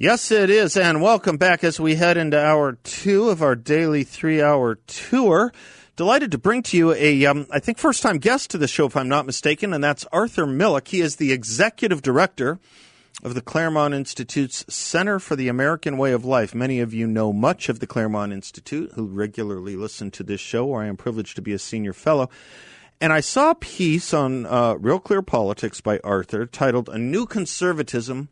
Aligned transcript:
Yes, 0.00 0.30
it 0.30 0.48
is. 0.48 0.76
And 0.76 1.02
welcome 1.02 1.38
back 1.38 1.64
as 1.64 1.80
we 1.80 1.96
head 1.96 2.16
into 2.16 2.40
hour 2.40 2.74
two 2.84 3.30
of 3.30 3.42
our 3.42 3.56
daily 3.56 4.04
three 4.04 4.40
hour 4.40 4.76
tour. 4.86 5.52
Delighted 5.96 6.30
to 6.30 6.38
bring 6.38 6.62
to 6.62 6.76
you 6.76 6.92
a, 6.92 7.26
um, 7.26 7.48
I 7.50 7.58
think, 7.58 7.78
first 7.78 8.00
time 8.00 8.18
guest 8.18 8.50
to 8.50 8.58
the 8.58 8.68
show, 8.68 8.86
if 8.86 8.96
I'm 8.96 9.08
not 9.08 9.26
mistaken, 9.26 9.74
and 9.74 9.82
that's 9.82 10.04
Arthur 10.12 10.46
Milikh. 10.46 10.86
He 10.86 11.00
is 11.00 11.16
the 11.16 11.32
executive 11.32 12.00
director 12.00 12.60
of 13.24 13.34
the 13.34 13.40
Claremont 13.40 13.92
Institute's 13.92 14.64
Center 14.72 15.18
for 15.18 15.34
the 15.34 15.48
American 15.48 15.98
Way 15.98 16.12
of 16.12 16.24
Life. 16.24 16.54
Many 16.54 16.78
of 16.78 16.94
you 16.94 17.08
know 17.08 17.32
much 17.32 17.68
of 17.68 17.80
the 17.80 17.88
Claremont 17.88 18.32
Institute 18.32 18.92
who 18.94 19.04
regularly 19.04 19.74
listen 19.74 20.12
to 20.12 20.22
this 20.22 20.40
show, 20.40 20.64
where 20.66 20.82
I 20.82 20.86
am 20.86 20.96
privileged 20.96 21.34
to 21.34 21.42
be 21.42 21.54
a 21.54 21.58
senior 21.58 21.92
fellow. 21.92 22.30
And 23.00 23.12
I 23.12 23.18
saw 23.18 23.50
a 23.50 23.56
piece 23.56 24.14
on 24.14 24.46
uh, 24.46 24.74
Real 24.74 25.00
Clear 25.00 25.22
Politics 25.22 25.80
by 25.80 25.98
Arthur 26.04 26.46
titled 26.46 26.88
A 26.88 26.98
New 26.98 27.26
Conservatism 27.26 28.28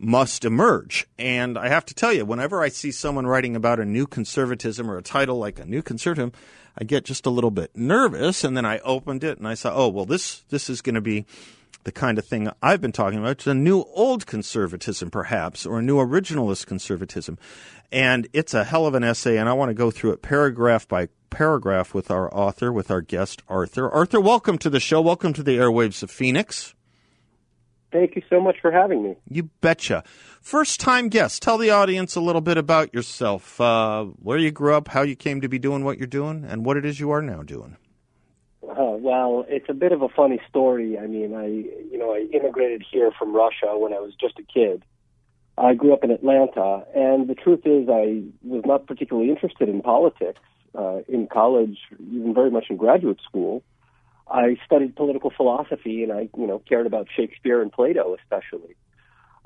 must 0.00 0.44
emerge. 0.44 1.06
And 1.18 1.58
I 1.58 1.68
have 1.68 1.84
to 1.86 1.94
tell 1.94 2.12
you, 2.12 2.24
whenever 2.24 2.62
I 2.62 2.68
see 2.68 2.90
someone 2.90 3.26
writing 3.26 3.54
about 3.54 3.78
a 3.78 3.84
new 3.84 4.06
conservatism 4.06 4.90
or 4.90 4.96
a 4.96 5.02
title 5.02 5.38
like 5.38 5.58
a 5.58 5.66
new 5.66 5.82
conservatism, 5.82 6.32
I 6.78 6.84
get 6.84 7.04
just 7.04 7.26
a 7.26 7.30
little 7.30 7.50
bit 7.50 7.70
nervous. 7.76 8.42
And 8.42 8.56
then 8.56 8.64
I 8.64 8.78
opened 8.80 9.22
it 9.22 9.38
and 9.38 9.46
I 9.46 9.54
saw, 9.54 9.74
oh, 9.74 9.88
well, 9.88 10.06
this, 10.06 10.40
this 10.48 10.70
is 10.70 10.80
going 10.80 10.94
to 10.94 11.00
be 11.00 11.26
the 11.84 11.92
kind 11.92 12.18
of 12.18 12.24
thing 12.24 12.50
I've 12.62 12.80
been 12.80 12.92
talking 12.92 13.18
about. 13.18 13.32
It's 13.32 13.46
a 13.46 13.54
new 13.54 13.84
old 13.94 14.26
conservatism, 14.26 15.10
perhaps, 15.10 15.64
or 15.66 15.78
a 15.78 15.82
new 15.82 15.96
originalist 15.96 16.66
conservatism. 16.66 17.38
And 17.92 18.28
it's 18.32 18.54
a 18.54 18.64
hell 18.64 18.86
of 18.86 18.94
an 18.94 19.04
essay, 19.04 19.36
and 19.36 19.48
I 19.48 19.52
want 19.54 19.70
to 19.70 19.74
go 19.74 19.90
through 19.90 20.12
it 20.12 20.22
paragraph 20.22 20.86
by 20.86 21.08
paragraph 21.30 21.94
with 21.94 22.10
our 22.10 22.32
author, 22.34 22.72
with 22.72 22.90
our 22.90 23.00
guest, 23.00 23.42
Arthur. 23.48 23.90
Arthur, 23.90 24.20
welcome 24.20 24.58
to 24.58 24.70
the 24.70 24.80
show. 24.80 25.00
Welcome 25.00 25.32
to 25.34 25.42
the 25.42 25.56
airwaves 25.58 26.02
of 26.02 26.10
Phoenix. 26.10 26.74
Thank 27.92 28.14
you 28.14 28.22
so 28.30 28.40
much 28.40 28.56
for 28.60 28.70
having 28.70 29.02
me. 29.02 29.16
You 29.28 29.44
betcha. 29.60 30.04
First 30.40 30.80
time 30.80 31.08
guest. 31.08 31.42
Tell 31.42 31.58
the 31.58 31.70
audience 31.70 32.14
a 32.14 32.20
little 32.20 32.40
bit 32.40 32.56
about 32.56 32.94
yourself, 32.94 33.60
uh, 33.60 34.04
where 34.04 34.38
you 34.38 34.50
grew 34.50 34.74
up, 34.74 34.88
how 34.88 35.02
you 35.02 35.16
came 35.16 35.40
to 35.40 35.48
be 35.48 35.58
doing 35.58 35.84
what 35.84 35.98
you're 35.98 36.06
doing, 36.06 36.44
and 36.44 36.64
what 36.64 36.76
it 36.76 36.84
is 36.84 37.00
you 37.00 37.10
are 37.10 37.22
now 37.22 37.42
doing. 37.42 37.76
Uh, 38.62 38.94
well, 38.96 39.44
it's 39.48 39.68
a 39.68 39.74
bit 39.74 39.90
of 39.90 40.02
a 40.02 40.08
funny 40.08 40.40
story. 40.48 40.98
I 40.98 41.06
mean, 41.06 41.34
I 41.34 41.46
you 41.46 41.98
know 41.98 42.14
I 42.14 42.28
immigrated 42.32 42.84
here 42.88 43.10
from 43.18 43.34
Russia 43.34 43.76
when 43.76 43.92
I 43.92 43.98
was 43.98 44.14
just 44.20 44.38
a 44.38 44.42
kid. 44.42 44.84
I 45.58 45.74
grew 45.74 45.92
up 45.92 46.04
in 46.04 46.10
Atlanta, 46.10 46.84
and 46.94 47.28
the 47.28 47.34
truth 47.34 47.66
is, 47.66 47.88
I 47.88 48.22
was 48.42 48.62
not 48.64 48.86
particularly 48.86 49.30
interested 49.30 49.68
in 49.68 49.82
politics 49.82 50.40
uh, 50.78 51.00
in 51.08 51.26
college, 51.26 51.78
even 52.12 52.32
very 52.34 52.50
much 52.50 52.66
in 52.70 52.76
graduate 52.76 53.20
school. 53.26 53.62
I 54.30 54.56
studied 54.64 54.94
political 54.94 55.30
philosophy, 55.36 56.04
and 56.04 56.12
I, 56.12 56.28
you 56.36 56.46
know, 56.46 56.60
cared 56.68 56.86
about 56.86 57.08
Shakespeare 57.14 57.60
and 57.60 57.72
Plato 57.72 58.16
especially. 58.22 58.76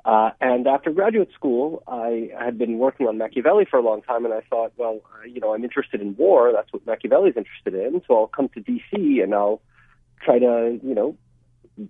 Uh, 0.04 0.30
and 0.40 0.66
after 0.66 0.90
graduate 0.90 1.30
school, 1.34 1.82
I 1.88 2.30
had 2.38 2.58
been 2.58 2.78
working 2.78 3.06
on 3.06 3.16
Machiavelli 3.16 3.64
for 3.70 3.78
a 3.78 3.82
long 3.82 4.02
time, 4.02 4.26
and 4.26 4.34
I 4.34 4.42
thought, 4.50 4.72
well, 4.76 5.00
uh, 5.14 5.24
you 5.24 5.40
know, 5.40 5.54
I'm 5.54 5.64
interested 5.64 6.02
in 6.02 6.14
war. 6.16 6.52
That's 6.52 6.70
what 6.72 6.84
Machiavelli's 6.84 7.36
interested 7.36 7.74
in. 7.74 8.02
So 8.06 8.18
I'll 8.18 8.26
come 8.26 8.50
to 8.50 8.60
D.C. 8.60 9.20
and 9.20 9.34
I'll 9.34 9.62
try 10.22 10.38
to, 10.38 10.78
you 10.82 10.94
know, 10.94 11.16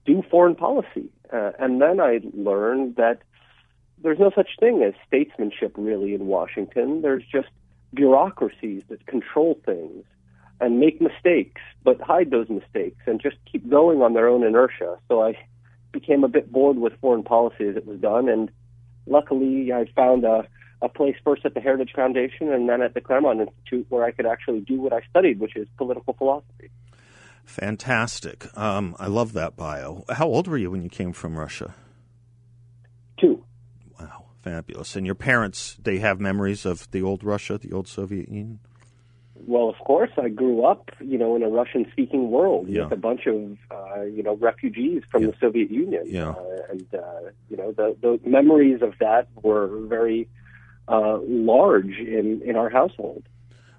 do 0.06 0.22
foreign 0.31 0.54
policy. 0.54 1.10
Uh, 1.33 1.50
and 1.59 1.83
then 1.83 2.00
I 2.00 2.21
learned 2.33 2.97
that 2.97 3.22
there's 4.00 4.21
no 4.21 4.31
such 4.34 4.50
thing 4.60 4.84
as 4.84 4.94
statesmanship 5.09 5.72
really 5.77 6.15
in 6.15 6.27
Washington. 6.27 7.03
There's 7.03 7.25
just 7.25 7.49
bureaucracies 7.93 8.83
that 8.88 9.04
control 9.06 9.59
things 9.65 10.04
and 10.60 10.81
make 10.81 11.00
mistakes, 11.00 11.60
but 11.82 12.00
hide 12.00 12.31
those 12.31 12.48
mistakes 12.48 13.03
and 13.06 13.20
just 13.20 13.37
keep 13.50 13.69
going 13.69 14.03
on 14.03 14.15
their 14.15 14.28
own 14.28 14.44
inertia. 14.44 14.97
So 15.09 15.22
I 15.22 15.37
became 15.92 16.25
a 16.25 16.28
bit 16.28 16.50
bored 16.50 16.76
with 16.76 16.92
foreign 17.00 17.22
policy 17.22 17.69
as 17.69 17.76
it 17.76 17.87
was 17.87 17.98
done, 18.00 18.28
and 18.28 18.50
luckily 19.06 19.72
I 19.72 19.87
found 19.94 20.25
a, 20.25 20.47
a 20.82 20.88
place 20.88 21.16
first 21.25 21.44
at 21.44 21.54
the 21.54 21.60
Heritage 21.60 21.92
Foundation 21.94 22.53
and 22.53 22.69
then 22.69 22.82
at 22.82 22.94
the 22.94 23.00
Claremont 23.00 23.41
Institute 23.41 23.87
where 23.88 24.04
I 24.04 24.10
could 24.10 24.26
actually 24.26 24.60
do 24.60 24.81
what 24.81 24.92
I 24.92 25.00
studied, 25.10 25.41
which 25.41 25.56
is 25.56 25.69
political 25.76 26.15
philosophy. 26.15 26.71
Fantastic. 27.44 28.47
Um, 28.56 28.97
I 28.98 29.06
love 29.06 29.32
that 29.34 29.56
bio. 29.56 30.04
How 30.09 30.26
old 30.26 30.48
were 30.48 30.56
you 30.56 30.71
when 30.71 30.82
you 30.82 30.88
came 30.88 31.12
from 31.12 31.38
Russia? 31.38 31.75
Two. 33.21 33.44
Wow, 34.00 34.26
fabulous. 34.42 34.97
And 34.97 35.04
your 35.04 35.15
parents, 35.15 35.76
they 35.82 35.98
have 35.98 36.21
memories 36.21 36.65
of 36.65 36.91
the 36.91 37.03
old 37.03 37.22
Russia, 37.22 37.59
the 37.59 37.72
old 37.72 37.86
Soviet 37.86 38.28
Union? 38.28 38.60
Well, 39.47 39.69
of 39.69 39.77
course, 39.78 40.10
I 40.16 40.28
grew 40.28 40.65
up, 40.65 40.91
you 41.00 41.19
know, 41.19 41.37
in 41.37 41.43
a 41.43 41.49
Russian-speaking 41.49 42.31
world 42.31 42.69
Yeah. 42.69 42.84
with 42.84 42.93
a 42.93 42.97
bunch 42.97 43.27
of, 43.27 43.56
uh, 43.71 44.03
you 44.03 44.22
know, 44.22 44.37
refugees 44.37 45.03
from 45.10 45.22
Yeah. 45.25 45.31
the 45.31 45.37
Soviet 45.41 45.71
Union, 45.71 46.05
Yeah. 46.06 46.31
uh, 46.31 46.71
and 46.71 46.87
uh, 46.94 47.31
you 47.50 47.56
know, 47.56 47.72
the 47.72 47.97
the 48.00 48.19
memories 48.28 48.81
of 48.83 48.94
that 49.00 49.28
were 49.43 49.69
very 49.87 50.28
uh, 50.88 51.19
large 51.22 51.99
in 51.99 52.43
in 52.44 52.56
our 52.56 52.69
household. 52.71 53.22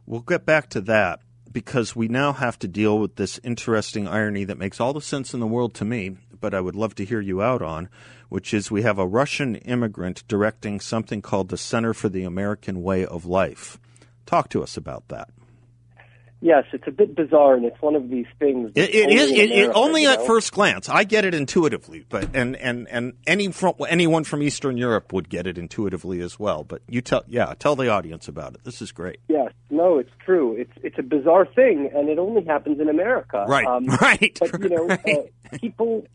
We'll 0.06 0.22
get 0.22 0.46
back 0.46 0.70
to 0.70 0.82
that 0.82 1.20
because 1.52 1.96
we 1.96 2.08
now 2.08 2.34
have 2.34 2.60
to 2.60 2.68
deal 2.68 3.00
with 3.00 3.16
this 3.16 3.40
interesting 3.44 4.08
irony 4.08 4.44
that 4.44 4.58
makes 4.58 4.80
all 4.80 4.94
the 4.94 5.02
sense 5.02 5.34
in 5.34 5.40
the 5.40 5.48
world 5.48 5.74
to 5.76 5.86
me, 5.86 6.18
but 6.42 6.54
I 6.54 6.62
would 6.62 6.76
love 6.76 6.96
to 6.96 7.06
hear 7.06 7.22
you 7.22 7.42
out 7.42 7.62
on, 7.62 7.90
which 8.30 8.54
is 8.54 8.70
we 8.70 8.82
have 8.84 9.00
a 9.00 9.08
Russian 9.08 9.56
immigrant 9.56 10.24
directing 10.28 10.80
something 10.80 11.22
called 11.22 11.50
the 11.50 11.58
Center 11.58 11.94
for 11.94 12.10
the 12.10 12.24
American 12.24 12.84
Way 12.84 13.06
of 13.06 13.26
Life. 13.26 13.80
Talk 14.26 14.50
to 14.50 14.62
us 14.62 14.76
about 14.78 15.08
that. 15.08 15.30
Yes, 16.42 16.66
it's 16.74 16.88
a 16.88 16.92
bit 16.92 17.16
bizarre, 17.16 17.56
and 17.56 17.66
it's 17.66 17.82
one 17.82 17.96
of 17.96 18.10
these 18.10 18.28
things. 18.40 18.72
It, 18.76 18.94
it 18.94 19.04
only 19.06 19.16
is 19.16 19.32
it, 19.32 19.52
it, 19.52 19.72
only 19.74 20.06
at 20.06 20.20
know? 20.20 20.26
first 20.28 20.52
glance. 20.52 20.90
I 20.90 21.04
get 21.04 21.26
it 21.26 21.34
intuitively, 21.34 22.06
but 22.08 22.36
and 22.36 22.56
and 22.58 22.88
and 22.90 23.14
any 23.26 23.52
from 23.52 23.76
anyone 23.88 24.26
from 24.26 24.44
Eastern 24.44 24.78
Europe 24.78 25.14
would 25.14 25.30
get 25.30 25.48
it 25.48 25.58
intuitively 25.58 26.22
as 26.22 26.38
well. 26.38 26.64
But 26.64 26.82
you 26.88 27.02
tell 27.02 27.24
yeah, 27.28 27.54
tell 27.58 27.76
the 27.76 27.90
audience 27.90 28.28
about 28.28 28.54
it. 28.54 28.64
This 28.64 28.82
is 28.82 28.92
great. 28.92 29.20
Yes, 29.28 29.54
no, 29.70 29.98
it's 29.98 30.12
true. 30.24 30.56
It's 30.56 30.74
it's 30.84 31.00
a 31.00 31.04
bizarre 31.04 31.46
thing, 31.46 31.90
and 31.96 32.10
it 32.10 32.20
only 32.20 32.44
happens 32.44 32.80
in 32.80 32.90
America. 32.90 33.46
Right, 33.48 33.66
Um, 33.66 33.86
right. 34.02 34.38
But 34.40 34.62
you 34.62 34.70
know, 34.70 34.86
right. 34.88 35.08
uh, 35.52 35.58
people. 35.58 36.06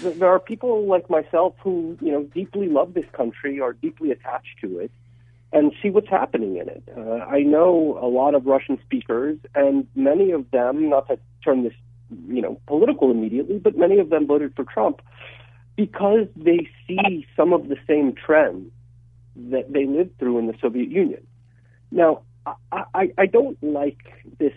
There 0.00 0.28
are 0.28 0.38
people 0.38 0.86
like 0.86 1.10
myself 1.10 1.54
who 1.60 1.98
you 2.00 2.12
know 2.12 2.22
deeply 2.22 2.68
love 2.68 2.94
this 2.94 3.06
country, 3.12 3.58
are 3.60 3.72
deeply 3.72 4.12
attached 4.12 4.60
to 4.60 4.78
it, 4.78 4.92
and 5.52 5.72
see 5.82 5.90
what's 5.90 6.08
happening 6.08 6.56
in 6.56 6.68
it. 6.68 6.82
Uh, 6.96 7.24
I 7.24 7.40
know 7.42 7.98
a 8.00 8.06
lot 8.06 8.34
of 8.34 8.46
Russian 8.46 8.78
speakers, 8.84 9.38
and 9.54 9.86
many 9.94 10.30
of 10.32 10.50
them, 10.50 10.88
not 10.88 11.08
to 11.08 11.18
turn 11.44 11.64
this 11.64 11.74
you 12.28 12.42
know 12.42 12.60
political 12.66 13.10
immediately, 13.10 13.58
but 13.58 13.76
many 13.76 13.98
of 13.98 14.10
them 14.10 14.26
voted 14.26 14.54
for 14.54 14.64
Trump 14.64 15.00
because 15.76 16.26
they 16.36 16.68
see 16.86 17.26
some 17.36 17.52
of 17.52 17.68
the 17.68 17.76
same 17.86 18.14
trends 18.14 18.70
that 19.36 19.72
they 19.72 19.86
lived 19.86 20.18
through 20.18 20.38
in 20.38 20.46
the 20.46 20.54
Soviet 20.60 20.90
Union. 20.90 21.26
Now, 21.90 22.22
I, 22.44 22.84
I, 22.94 23.12
I 23.18 23.26
don't 23.26 23.56
like 23.62 23.98
this 24.38 24.52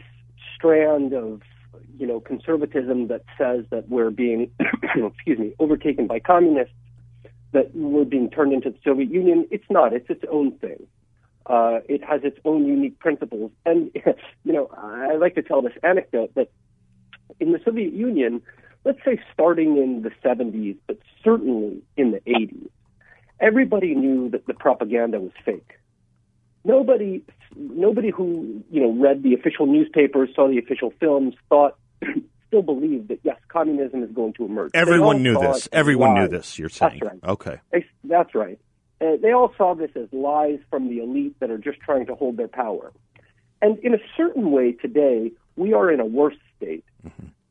strand 0.56 1.14
of 1.14 1.42
you 1.98 2.08
know 2.08 2.20
conservatism 2.20 3.08
that 3.08 3.24
says 3.38 3.66
that 3.70 3.90
we're 3.90 4.12
being 4.12 4.52
excuse 4.96 5.40
me 5.40 5.54
overtaken 5.60 6.08
by 6.08 6.20
communists, 6.20 6.74
that 7.56 7.76
we're 7.76 8.06
being 8.06 8.30
turned 8.30 8.54
into 8.54 8.70
the 8.70 8.78
Soviet 8.84 9.10
Union. 9.10 9.48
It's 9.52 9.66
not. 9.70 9.94
It's 9.94 10.10
its 10.10 10.24
own 10.32 10.52
thing. 10.60 10.88
Uh, 11.46 11.80
it 11.90 12.04
has 12.04 12.24
its 12.24 12.40
own 12.46 12.66
unique 12.66 12.98
principles, 13.00 13.52
and 13.66 13.92
you 14.46 14.54
know 14.54 14.70
I 14.76 15.16
like 15.16 15.36
to 15.36 15.42
tell 15.42 15.62
this 15.62 15.74
anecdote 15.84 16.34
that 16.36 16.50
in 17.40 17.52
the 17.52 17.60
Soviet 17.66 17.94
Union, 17.94 18.42
let's 18.84 19.00
say 19.04 19.20
starting 19.34 19.78
in 19.78 20.02
the 20.04 20.12
70s, 20.24 20.78
but 20.88 20.98
certainly 21.24 21.82
in 21.98 22.12
the 22.12 22.20
80s, 22.22 22.70
everybody 23.40 23.94
knew 23.96 24.30
that 24.30 24.46
the 24.48 24.54
propaganda 24.54 25.20
was 25.20 25.32
fake 25.44 25.76
nobody 26.66 27.22
nobody 27.56 28.10
who 28.10 28.64
you 28.70 28.82
know 28.82 28.92
read 28.92 29.24
the 29.24 29.34
official 29.34 29.66
newspapers, 29.66 30.30
saw 30.36 30.50
the 30.50 30.58
official 30.58 30.92
films, 31.00 31.36
thought 31.48 31.78
still 32.56 32.62
believed 32.62 33.10
that 33.10 33.20
yes, 33.24 33.38
communism 33.50 34.04
is 34.04 34.12
going 34.12 34.34
to 34.34 34.46
emerge. 34.46 34.72
Everyone 34.74 35.22
knew 35.24 35.38
this. 35.40 35.68
Everyone 35.72 36.16
knew 36.16 36.28
this. 36.28 36.58
You're 36.58 36.70
saying 36.70 37.00
That's 37.02 37.14
right. 37.24 37.32
okay. 37.32 37.60
They- 37.72 37.86
That's 38.04 38.34
right. 38.34 38.60
Uh, 39.02 39.18
they 39.22 39.34
all 39.34 39.54
saw 39.58 39.76
this 39.76 39.92
as 39.96 40.08
lies 40.14 40.60
from 40.70 40.88
the 40.88 41.00
elite 41.00 41.36
that 41.42 41.52
are 41.52 41.58
just 41.58 41.80
trying 41.82 42.06
to 42.06 42.16
hold 42.16 42.38
their 42.38 42.48
power. 42.48 42.94
And 43.62 43.78
in 43.80 43.94
a 43.94 43.98
certain 44.16 44.52
way, 44.52 44.72
today 44.72 45.32
we 45.58 45.74
are 45.74 45.92
in 45.92 46.00
a 46.00 46.06
worse 46.06 46.38
state 46.56 46.86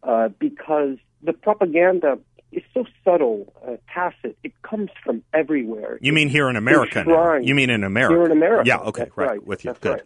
uh, 0.02 0.28
because 0.38 0.96
the 1.22 1.34
propaganda 1.34 2.18
is 2.50 2.62
so 2.72 2.86
subtle, 3.04 3.52
uh, 3.66 3.76
tacit. 3.92 4.38
It 4.42 4.52
comes 4.62 4.88
from 5.04 5.22
everywhere. 5.34 5.98
You 6.00 6.14
mean 6.14 6.30
here 6.30 6.48
in 6.48 6.56
America? 6.56 7.04
You 7.42 7.54
mean 7.54 7.68
in 7.68 7.84
America? 7.84 8.14
Here 8.14 8.24
in 8.24 8.32
America. 8.32 8.66
Yeah. 8.66 8.78
Okay. 8.78 9.10
Right. 9.14 9.28
right. 9.30 9.46
With 9.46 9.64
you. 9.64 9.68
That's 9.70 9.80
Good. 9.80 9.90
right. 9.92 10.02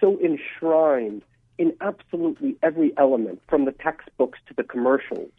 So 0.00 0.18
enshrined 0.18 1.22
in 1.58 1.74
absolutely 1.80 2.56
every 2.62 2.92
element, 2.96 3.40
from 3.48 3.64
the 3.64 3.72
textbooks 3.72 4.38
to 4.48 4.54
the 4.54 4.62
commercials, 4.62 5.30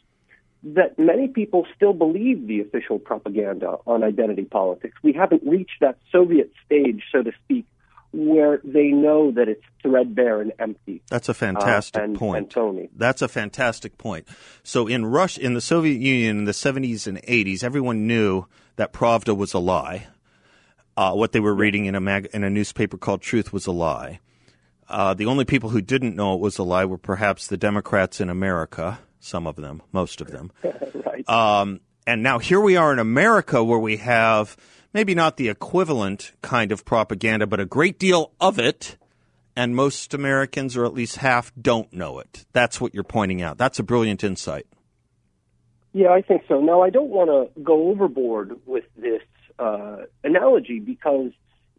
that 0.64 0.98
many 0.98 1.28
people 1.28 1.68
still 1.76 1.94
believe 1.94 2.48
the 2.48 2.62
official 2.62 2.98
propaganda 2.98 3.78
on 3.86 4.04
identity 4.04 4.46
politics. 4.46 4.96
We 5.04 5.14
haven't 5.14 5.44
reached 5.46 5.82
that 5.82 5.98
Soviet 6.12 6.52
stage, 6.66 7.04
so 7.12 7.24
to 7.24 7.32
speak, 7.44 7.66
where 8.14 8.62
they 8.64 8.90
know 8.90 9.32
that 9.32 9.50
it's 9.50 9.64
threadbare 9.82 10.40
and 10.40 10.54
empty. 10.60 11.02
That's 11.10 11.28
a 11.28 11.34
fantastic 11.34 12.00
uh, 12.00 12.06
and, 12.06 12.18
point. 12.18 12.56
And. 12.56 12.90
That's 12.96 13.22
a 13.22 13.28
fantastic 13.28 13.98
point. 13.98 14.28
So 14.64 14.88
in 14.88 15.06
Russia, 15.06 15.42
in 15.42 15.56
the 15.56 15.62
Soviet 15.62 16.00
Union 16.00 16.40
in 16.40 16.46
the 16.46 16.52
70s 16.52 17.08
and 17.08 17.22
80s, 17.24 17.64
everyone 17.64 18.08
knew 18.08 18.46
that 18.76 18.94
Pravda 18.94 19.36
was 19.36 19.54
a 19.54 19.60
lie. 19.60 20.08
Uh, 20.96 21.14
what 21.14 21.32
they 21.32 21.40
were 21.40 21.56
reading 21.56 21.86
in 21.86 21.96
a 21.96 22.00
mag- 22.00 22.30
in 22.34 22.44
a 22.44 22.50
newspaper 22.50 22.98
called 22.98 23.22
Truth 23.22 23.52
was 23.52 23.66
a 23.66 23.72
lie. 23.72 24.20
Uh, 24.88 25.14
the 25.14 25.26
only 25.26 25.46
people 25.46 25.70
who 25.70 25.82
didn't 25.82 26.16
know 26.16 26.34
it 26.34 26.40
was 26.40 26.58
a 26.58 26.64
lie 26.64 26.86
were 26.86 26.98
perhaps 26.98 27.48
the 27.48 27.58
Democrats 27.58 28.20
in 28.22 28.30
America, 28.30 29.00
some 29.20 29.48
of 29.48 29.56
them, 29.56 29.82
most 29.92 30.22
of 30.22 30.32
them. 30.32 30.52
right. 31.06 31.28
Um, 31.30 31.80
and 32.06 32.22
now 32.22 32.40
here 32.40 32.60
we 32.60 32.76
are 32.76 32.92
in 32.92 33.00
America 33.00 33.64
where 33.64 33.80
we 33.80 33.98
have 33.98 34.58
maybe 34.94 35.16
not 35.16 35.38
the 35.38 35.50
equivalent 35.50 36.34
kind 36.42 36.72
of 36.72 36.86
propaganda, 36.86 37.48
but 37.48 37.60
a 37.60 37.66
great 37.66 38.00
deal 38.00 38.32
of 38.40 38.60
it. 38.60 38.98
And 39.56 39.76
most 39.76 40.16
Americans, 40.16 40.76
or 40.76 40.84
at 40.86 40.94
least 40.94 41.18
half, 41.18 41.52
don't 41.60 41.94
know 41.94 42.18
it. 42.20 42.46
That's 42.54 42.82
what 42.82 42.96
you're 42.96 43.04
pointing 43.04 43.42
out. 43.42 43.60
That's 43.60 43.78
a 43.78 43.84
brilliant 43.84 44.24
insight. 44.24 44.66
Yeah, 45.94 46.10
I 46.10 46.24
think 46.24 46.44
so. 46.48 46.60
Now, 46.60 46.82
I 46.82 46.90
don't 46.90 47.10
want 47.10 47.30
to 47.30 47.62
go 47.62 47.90
overboard 47.90 48.60
with 48.66 48.86
this 48.98 49.22
uh, 49.60 49.98
analogy 50.24 50.80
because, 50.80 51.32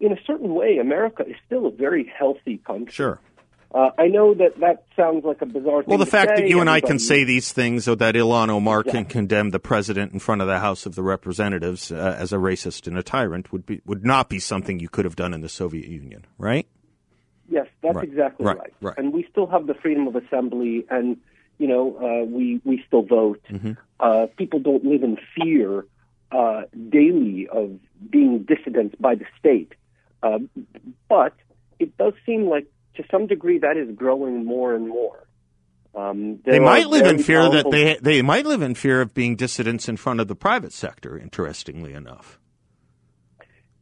in 0.04 0.12
a 0.12 0.22
certain 0.26 0.54
way, 0.54 0.78
America 0.78 1.24
is 1.26 1.36
still 1.46 1.66
a 1.66 1.70
very 1.70 2.10
healthy 2.18 2.58
country. 2.58 2.92
Sure. 2.92 3.20
Uh, 3.74 3.90
I 3.98 4.06
know 4.06 4.34
that 4.34 4.60
that 4.60 4.84
sounds 4.94 5.24
like 5.24 5.42
a 5.42 5.46
bizarre 5.46 5.82
thing. 5.82 5.88
Well, 5.88 5.98
the 5.98 6.06
fact 6.06 6.36
say. 6.36 6.42
that 6.42 6.48
you 6.48 6.60
and 6.60 6.70
I 6.70 6.80
can 6.80 7.00
say 7.00 7.24
these 7.24 7.52
things, 7.52 7.88
or 7.88 7.96
that 7.96 8.14
Ilhan 8.14 8.48
Omar 8.48 8.84
can 8.84 9.04
condemn 9.04 9.50
the 9.50 9.58
president 9.58 10.12
in 10.12 10.20
front 10.20 10.42
of 10.42 10.46
the 10.46 10.60
House 10.60 10.86
of 10.86 10.94
the 10.94 11.02
Representatives 11.02 11.90
uh, 11.90 12.16
as 12.16 12.32
a 12.32 12.36
racist 12.36 12.86
and 12.86 12.96
a 12.96 13.02
tyrant, 13.02 13.50
would 13.50 13.66
be 13.66 13.82
would 13.84 14.06
not 14.06 14.28
be 14.28 14.38
something 14.38 14.78
you 14.78 14.88
could 14.88 15.04
have 15.04 15.16
done 15.16 15.34
in 15.34 15.40
the 15.40 15.48
Soviet 15.48 15.88
Union, 15.88 16.24
right? 16.38 16.68
Yes, 17.48 17.66
that's 17.82 17.96
Right, 17.96 18.04
exactly 18.04 18.46
right, 18.46 18.58
right. 18.58 18.72
right. 18.80 18.94
And 18.96 19.12
we 19.12 19.26
still 19.28 19.48
have 19.48 19.66
the 19.66 19.74
freedom 19.74 20.06
of 20.06 20.14
assembly, 20.14 20.86
and 20.88 21.16
you 21.58 21.66
know, 21.66 21.96
uh, 21.96 22.24
we 22.24 22.60
we 22.64 22.84
still 22.86 23.02
vote. 23.02 23.42
Mm-hmm. 23.50 23.72
Uh, 23.98 24.26
people 24.36 24.60
don't 24.60 24.84
live 24.84 25.02
in 25.02 25.18
fear 25.34 25.84
uh, 26.30 26.62
daily 26.90 27.48
of 27.48 27.78
being 28.08 28.44
dissidents 28.44 28.94
by 29.00 29.14
the 29.16 29.24
state. 29.38 29.72
Uh, 30.24 30.38
but 31.08 31.34
it 31.78 31.96
does 31.98 32.14
seem 32.24 32.48
like, 32.48 32.66
to 32.96 33.04
some 33.10 33.26
degree, 33.26 33.58
that 33.58 33.76
is 33.76 33.94
growing 33.94 34.44
more 34.44 34.74
and 34.74 34.88
more. 34.88 35.26
Um, 35.94 36.40
They 36.44 36.58
might 36.58 36.88
live 36.88 37.06
in 37.06 37.22
fear 37.22 37.48
that 37.50 37.70
they 37.70 37.96
they 38.02 38.20
might 38.22 38.46
live 38.46 38.62
in 38.62 38.74
fear 38.74 39.00
of 39.00 39.14
being 39.14 39.36
dissidents 39.36 39.88
in 39.88 39.96
front 39.96 40.18
of 40.20 40.26
the 40.26 40.34
private 40.34 40.72
sector. 40.72 41.16
Interestingly 41.18 41.92
enough, 41.92 42.40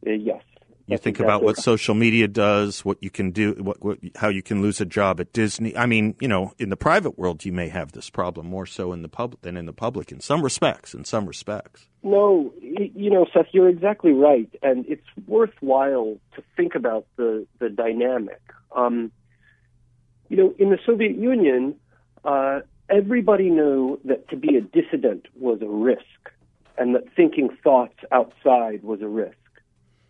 Uh, 0.05 0.11
yes. 0.11 0.43
You 0.87 0.97
think 0.97 1.19
about 1.19 1.43
what 1.43 1.57
right. 1.57 1.63
social 1.63 1.95
media 1.95 2.27
does, 2.27 2.83
what 2.83 3.01
you 3.01 3.09
can 3.09 3.31
do, 3.31 3.53
what, 3.53 3.83
what 3.83 3.99
how 4.15 4.27
you 4.27 4.41
can 4.41 4.61
lose 4.61 4.81
a 4.81 4.85
job 4.85 5.19
at 5.19 5.31
Disney. 5.31 5.75
I 5.77 5.85
mean, 5.85 6.15
you 6.19 6.27
know, 6.27 6.53
in 6.59 6.69
the 6.69 6.75
private 6.77 7.17
world, 7.17 7.45
you 7.45 7.53
may 7.53 7.69
have 7.69 7.93
this 7.93 8.09
problem 8.09 8.47
more 8.47 8.65
so 8.65 8.91
in 8.91 9.01
the 9.01 9.09
public 9.09 9.41
than 9.41 9.55
in 9.55 9.65
the 9.65 9.73
public 9.73 10.11
in 10.11 10.19
some 10.19 10.41
respects. 10.41 10.93
In 10.93 11.05
some 11.05 11.25
respects, 11.25 11.87
No, 12.03 12.53
you 12.61 13.09
know, 13.09 13.25
Seth, 13.33 13.47
you're 13.51 13.69
exactly 13.69 14.11
right, 14.11 14.49
and 14.61 14.85
it's 14.87 15.07
worthwhile 15.27 16.17
to 16.35 16.43
think 16.57 16.75
about 16.75 17.05
the 17.15 17.47
the 17.59 17.69
dynamic. 17.69 18.41
Um, 18.75 19.11
you 20.29 20.37
know, 20.37 20.53
in 20.57 20.69
the 20.69 20.79
Soviet 20.85 21.15
Union, 21.17 21.75
uh, 22.25 22.61
everybody 22.89 23.49
knew 23.49 23.99
that 24.05 24.27
to 24.29 24.35
be 24.35 24.57
a 24.57 24.61
dissident 24.61 25.27
was 25.39 25.61
a 25.61 25.67
risk, 25.67 26.31
and 26.77 26.95
that 26.95 27.03
thinking 27.15 27.49
thoughts 27.63 27.97
outside 28.11 28.83
was 28.83 29.01
a 29.01 29.07
risk, 29.07 29.37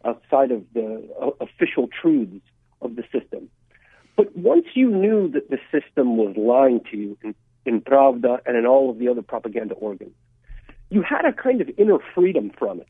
outside 0.06 0.52
of 0.52 0.64
the 0.74 1.08
uh, 1.22 1.30
official 1.40 1.88
truths 2.02 2.46
of 2.82 2.96
the 2.96 3.04
system. 3.12 3.50
But 4.16 4.36
once 4.36 4.66
you 4.76 4.90
knew 4.90 5.30
that 5.30 5.50
the 5.50 5.60
system 5.72 6.18
was 6.18 6.36
lying 6.38 6.82
to 6.92 6.98
you 6.98 7.18
in, 7.24 7.36
in 7.66 7.82
Pravda 7.82 8.40
and 8.46 8.56
in 8.58 8.66
all 8.66 8.90
of 8.90 9.00
the 9.00 9.08
other 9.08 9.22
propaganda 9.22 9.74
organs, 9.74 10.14
you 10.90 11.02
had 11.02 11.26
a 11.26 11.34
kind 11.34 11.62
of 11.62 11.70
inner 11.78 11.98
freedom 12.14 12.52
from 12.58 12.80
it. 12.80 12.88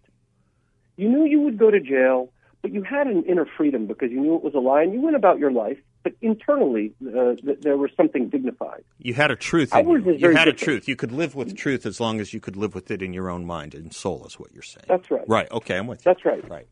You 0.97 1.09
knew 1.09 1.25
you 1.25 1.41
would 1.41 1.57
go 1.57 1.71
to 1.71 1.79
jail, 1.79 2.31
but 2.61 2.73
you 2.73 2.83
had 2.83 3.07
an 3.07 3.23
inner 3.23 3.45
freedom 3.57 3.87
because 3.87 4.11
you 4.11 4.19
knew 4.19 4.35
it 4.35 4.43
was 4.43 4.53
a 4.53 4.59
lie, 4.59 4.83
and 4.83 4.93
you 4.93 5.01
went 5.01 5.15
about 5.15 5.39
your 5.39 5.51
life. 5.51 5.77
But 6.03 6.13
internally, 6.21 6.93
uh, 7.01 7.35
th- 7.35 7.61
there 7.61 7.77
was 7.77 7.89
something 7.95 8.27
dignified. 8.27 8.83
you 8.99 9.13
had 9.13 9.31
a 9.31 9.37
truth. 9.37 9.73
In 9.73 9.87
you. 9.87 10.13
you 10.17 10.35
had 10.35 10.49
a 10.49 10.53
truth. 10.53 10.87
You 10.87 10.97
could 10.97 11.13
live 11.13 11.33
with 11.33 11.55
truth 11.55 11.85
as 11.85 12.01
long 12.01 12.19
as 12.19 12.33
you 12.33 12.41
could 12.41 12.57
live 12.57 12.75
with 12.75 12.91
it 12.91 13.01
in 13.01 13.13
your 13.13 13.29
own 13.29 13.45
mind 13.45 13.73
and 13.73 13.93
soul. 13.93 14.25
Is 14.25 14.37
what 14.37 14.53
you're 14.53 14.63
saying. 14.63 14.85
That's 14.87 15.09
right. 15.09 15.27
Right. 15.27 15.51
Okay. 15.51 15.77
I'm 15.77 15.87
with 15.87 16.05
you. 16.05 16.13
That's 16.13 16.25
right. 16.25 16.47
Right. 16.49 16.67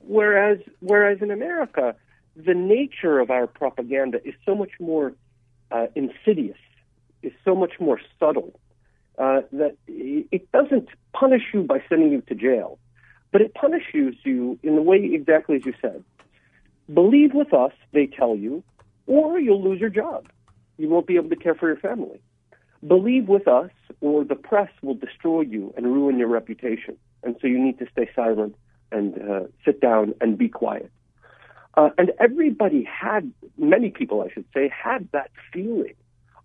Whereas, 0.00 0.58
whereas 0.80 1.22
in 1.22 1.30
America, 1.30 1.94
the 2.36 2.54
nature 2.54 3.20
of 3.20 3.30
our 3.30 3.46
propaganda 3.46 4.18
is 4.26 4.34
so 4.44 4.54
much 4.54 4.72
more 4.80 5.14
uh, 5.70 5.86
insidious, 5.94 6.58
is 7.22 7.32
so 7.44 7.54
much 7.54 7.78
more 7.78 8.00
subtle 8.18 8.58
uh, 9.18 9.42
that 9.52 9.76
it 9.86 10.50
doesn't 10.52 10.88
punish 11.12 11.42
you 11.52 11.62
by 11.62 11.82
sending 11.88 12.10
you 12.12 12.20
to 12.22 12.34
jail, 12.34 12.78
but 13.30 13.40
it 13.40 13.54
punishes 13.54 14.14
you 14.24 14.58
in 14.62 14.74
the 14.76 14.82
way 14.82 14.98
exactly 15.12 15.56
as 15.56 15.66
you 15.66 15.74
said. 15.80 16.02
Believe 16.92 17.32
with 17.34 17.54
us, 17.54 17.72
they 17.92 18.06
tell 18.06 18.34
you, 18.34 18.64
or 19.06 19.38
you'll 19.38 19.62
lose 19.62 19.80
your 19.80 19.90
job. 19.90 20.28
You 20.78 20.88
won't 20.88 21.06
be 21.06 21.16
able 21.16 21.30
to 21.30 21.36
care 21.36 21.54
for 21.54 21.68
your 21.68 21.76
family. 21.76 22.20
Believe 22.86 23.28
with 23.28 23.46
us, 23.46 23.70
or 24.00 24.24
the 24.24 24.34
press 24.34 24.70
will 24.82 24.94
destroy 24.94 25.42
you 25.42 25.72
and 25.76 25.86
ruin 25.86 26.18
your 26.18 26.28
reputation. 26.28 26.96
And 27.22 27.36
so 27.40 27.46
you 27.46 27.58
need 27.58 27.78
to 27.78 27.86
stay 27.92 28.10
silent 28.16 28.56
and 28.90 29.16
uh, 29.18 29.40
sit 29.64 29.80
down 29.80 30.14
and 30.20 30.36
be 30.36 30.48
quiet. 30.48 30.90
Uh, 31.74 31.90
and 31.96 32.12
everybody 32.20 32.82
had, 32.84 33.32
many 33.56 33.90
people, 33.90 34.22
I 34.22 34.32
should 34.32 34.44
say, 34.52 34.68
had 34.68 35.08
that 35.12 35.30
feeling 35.52 35.94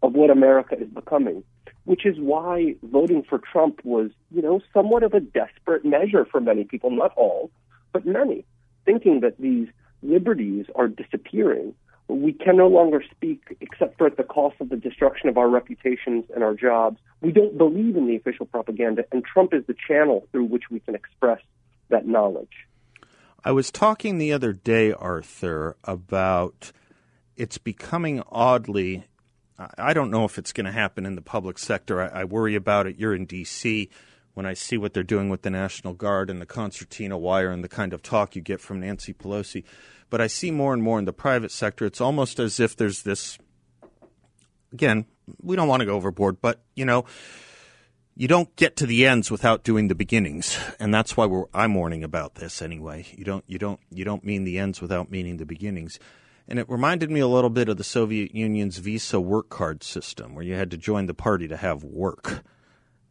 of 0.01 0.13
what 0.13 0.29
America 0.29 0.79
is 0.79 0.87
becoming, 0.89 1.43
which 1.85 2.05
is 2.05 2.17
why 2.19 2.75
voting 2.83 3.23
for 3.27 3.39
Trump 3.39 3.81
was, 3.83 4.11
you 4.31 4.41
know, 4.41 4.61
somewhat 4.73 5.03
of 5.03 5.13
a 5.13 5.19
desperate 5.19 5.83
measure 5.83 6.25
for 6.25 6.39
many 6.39 6.63
people, 6.63 6.91
not 6.91 7.11
all, 7.17 7.49
but 7.91 8.05
many, 8.05 8.45
thinking 8.85 9.21
that 9.21 9.37
these 9.39 9.67
liberties 10.03 10.65
are 10.75 10.87
disappearing. 10.87 11.73
We 12.07 12.31
can 12.31 12.57
no 12.57 12.67
longer 12.67 13.03
speak 13.11 13.57
except 13.59 13.97
for 13.97 14.07
at 14.07 14.17
the 14.17 14.23
cost 14.23 14.55
of 14.61 14.69
the 14.69 14.77
destruction 14.77 15.27
of 15.27 15.37
our 15.37 15.49
reputations 15.49 16.25
and 16.33 16.43
our 16.43 16.53
jobs. 16.53 16.99
We 17.21 17.31
don't 17.31 17.57
believe 17.57 17.97
in 17.97 18.07
the 18.07 18.15
official 18.15 18.45
propaganda, 18.45 19.03
and 19.11 19.25
Trump 19.25 19.53
is 19.53 19.65
the 19.67 19.75
channel 19.87 20.25
through 20.31 20.45
which 20.45 20.63
we 20.71 20.79
can 20.79 20.95
express 20.95 21.41
that 21.89 22.07
knowledge. 22.07 22.67
I 23.43 23.51
was 23.51 23.71
talking 23.71 24.17
the 24.17 24.33
other 24.33 24.53
day, 24.53 24.93
Arthur, 24.93 25.77
about 25.83 26.71
it's 27.35 27.57
becoming 27.57 28.23
oddly. 28.29 29.05
I- 29.77 29.93
don't 29.93 30.11
know 30.11 30.25
if 30.25 30.37
it's 30.37 30.53
going 30.53 30.65
to 30.65 30.71
happen 30.71 31.05
in 31.05 31.15
the 31.15 31.21
public 31.21 31.57
sector. 31.57 32.01
I, 32.01 32.21
I 32.21 32.23
worry 32.23 32.55
about 32.55 32.87
it. 32.87 32.97
You're 32.97 33.15
in 33.15 33.25
D.C. 33.25 33.89
When 34.37 34.45
I 34.45 34.53
see 34.53 34.77
what 34.77 34.93
they're 34.93 35.01
doing 35.01 35.29
with 35.29 35.41
the 35.41 35.49
National 35.49 35.95
Guard 35.95 36.29
and 36.29 36.39
the 36.39 36.45
concertina 36.45 37.17
wire 37.17 37.49
and 37.49 37.63
the 37.63 37.67
kind 37.67 37.91
of 37.91 38.03
talk 38.03 38.35
you 38.35 38.41
get 38.43 38.61
from 38.61 38.81
Nancy 38.81 39.11
Pelosi, 39.11 39.63
but 40.11 40.21
I 40.21 40.27
see 40.27 40.51
more 40.51 40.75
and 40.75 40.83
more 40.83 40.99
in 40.99 41.05
the 41.05 41.11
private 41.11 41.49
sector. 41.49 41.87
It's 41.87 41.99
almost 41.99 42.37
as 42.37 42.59
if 42.59 42.75
there's 42.75 43.01
this. 43.01 43.39
Again, 44.71 45.07
we 45.41 45.55
don't 45.55 45.67
want 45.67 45.79
to 45.79 45.87
go 45.87 45.95
overboard, 45.95 46.39
but 46.39 46.61
you 46.75 46.85
know, 46.85 47.05
you 48.15 48.27
don't 48.27 48.55
get 48.55 48.75
to 48.75 48.85
the 48.85 49.07
ends 49.07 49.31
without 49.31 49.63
doing 49.63 49.87
the 49.87 49.95
beginnings, 49.95 50.55
and 50.79 50.93
that's 50.93 51.17
why 51.17 51.27
I'm 51.55 51.73
warning 51.73 52.03
about 52.03 52.35
this 52.35 52.61
anyway. 52.61 53.07
You 53.17 53.23
don't, 53.23 53.43
you 53.47 53.57
don't, 53.57 53.79
you 53.89 54.05
don't 54.05 54.23
mean 54.23 54.43
the 54.43 54.59
ends 54.59 54.81
without 54.81 55.09
meaning 55.09 55.37
the 55.37 55.47
beginnings. 55.47 55.97
And 56.47 56.59
it 56.59 56.69
reminded 56.69 57.09
me 57.09 57.21
a 57.21 57.27
little 57.27 57.49
bit 57.49 57.69
of 57.69 57.77
the 57.77 57.83
Soviet 57.83 58.35
Union's 58.35 58.77
Visa 58.77 59.19
work 59.19 59.49
card 59.49 59.81
system, 59.81 60.35
where 60.35 60.45
you 60.45 60.53
had 60.53 60.69
to 60.69 60.77
join 60.77 61.07
the 61.07 61.15
party 61.15 61.47
to 61.47 61.57
have 61.57 61.83
work. 61.83 62.43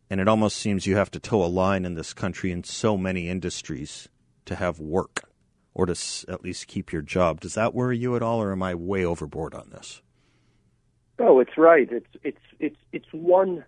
And 0.08 0.20
it 0.20 0.28
almost 0.28 0.56
seems 0.56 0.86
you 0.86 0.96
have 0.96 1.10
to 1.12 1.20
toe 1.20 1.44
a 1.44 1.46
line 1.46 1.84
in 1.84 1.94
this 1.94 2.12
country 2.14 2.52
in 2.52 2.62
so 2.64 2.96
many 2.96 3.28
industries 3.28 4.08
to 4.44 4.54
have 4.54 4.78
work, 4.78 5.28
or 5.74 5.86
to 5.86 5.92
s- 5.92 6.24
at 6.28 6.42
least 6.44 6.68
keep 6.68 6.92
your 6.92 7.02
job. 7.02 7.40
Does 7.40 7.54
that 7.54 7.74
worry 7.74 7.98
you 7.98 8.14
at 8.14 8.22
all, 8.22 8.40
or 8.40 8.52
am 8.52 8.62
I 8.62 8.74
way 8.76 9.04
overboard 9.04 9.52
on 9.54 9.70
this? 9.70 10.02
No, 11.18 11.40
it's 11.40 11.56
right. 11.58 11.88
It's 11.90 12.06
it's 12.22 12.38
it's 12.60 12.76
it's 12.92 13.08
one 13.12 13.64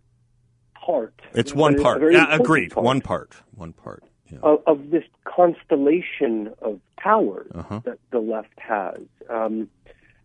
part. 0.74 1.20
It's 1.34 1.54
one 1.54 1.78
a 1.78 1.82
part. 1.82 2.02
Yeah, 2.12 2.32
agreed. 2.34 2.72
part 2.72 2.84
One 2.84 3.00
part. 3.00 3.32
One 3.54 3.72
part. 3.72 4.04
Yeah. 4.30 4.38
Of, 4.42 4.62
of 4.66 4.90
this 4.90 5.04
constellation 5.24 6.52
of 6.60 6.78
powers 6.98 7.50
Uh-huh. 7.54 7.80
that 7.84 7.98
the 8.10 8.18
left 8.20 8.58
has. 8.58 9.00
Um, 9.30 9.68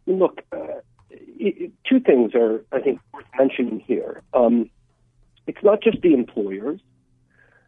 look, 0.05 0.41
uh, 0.51 0.81
it- 1.09 1.71
two 1.89 1.99
things 2.01 2.35
are 2.35 2.63
I 2.71 2.81
think 2.81 2.99
worth 3.13 3.25
mentioning 3.37 3.79
here. 3.79 4.21
Um, 4.33 4.69
it's 5.47 5.63
not 5.63 5.81
just 5.81 6.01
the 6.01 6.13
employers. 6.13 6.79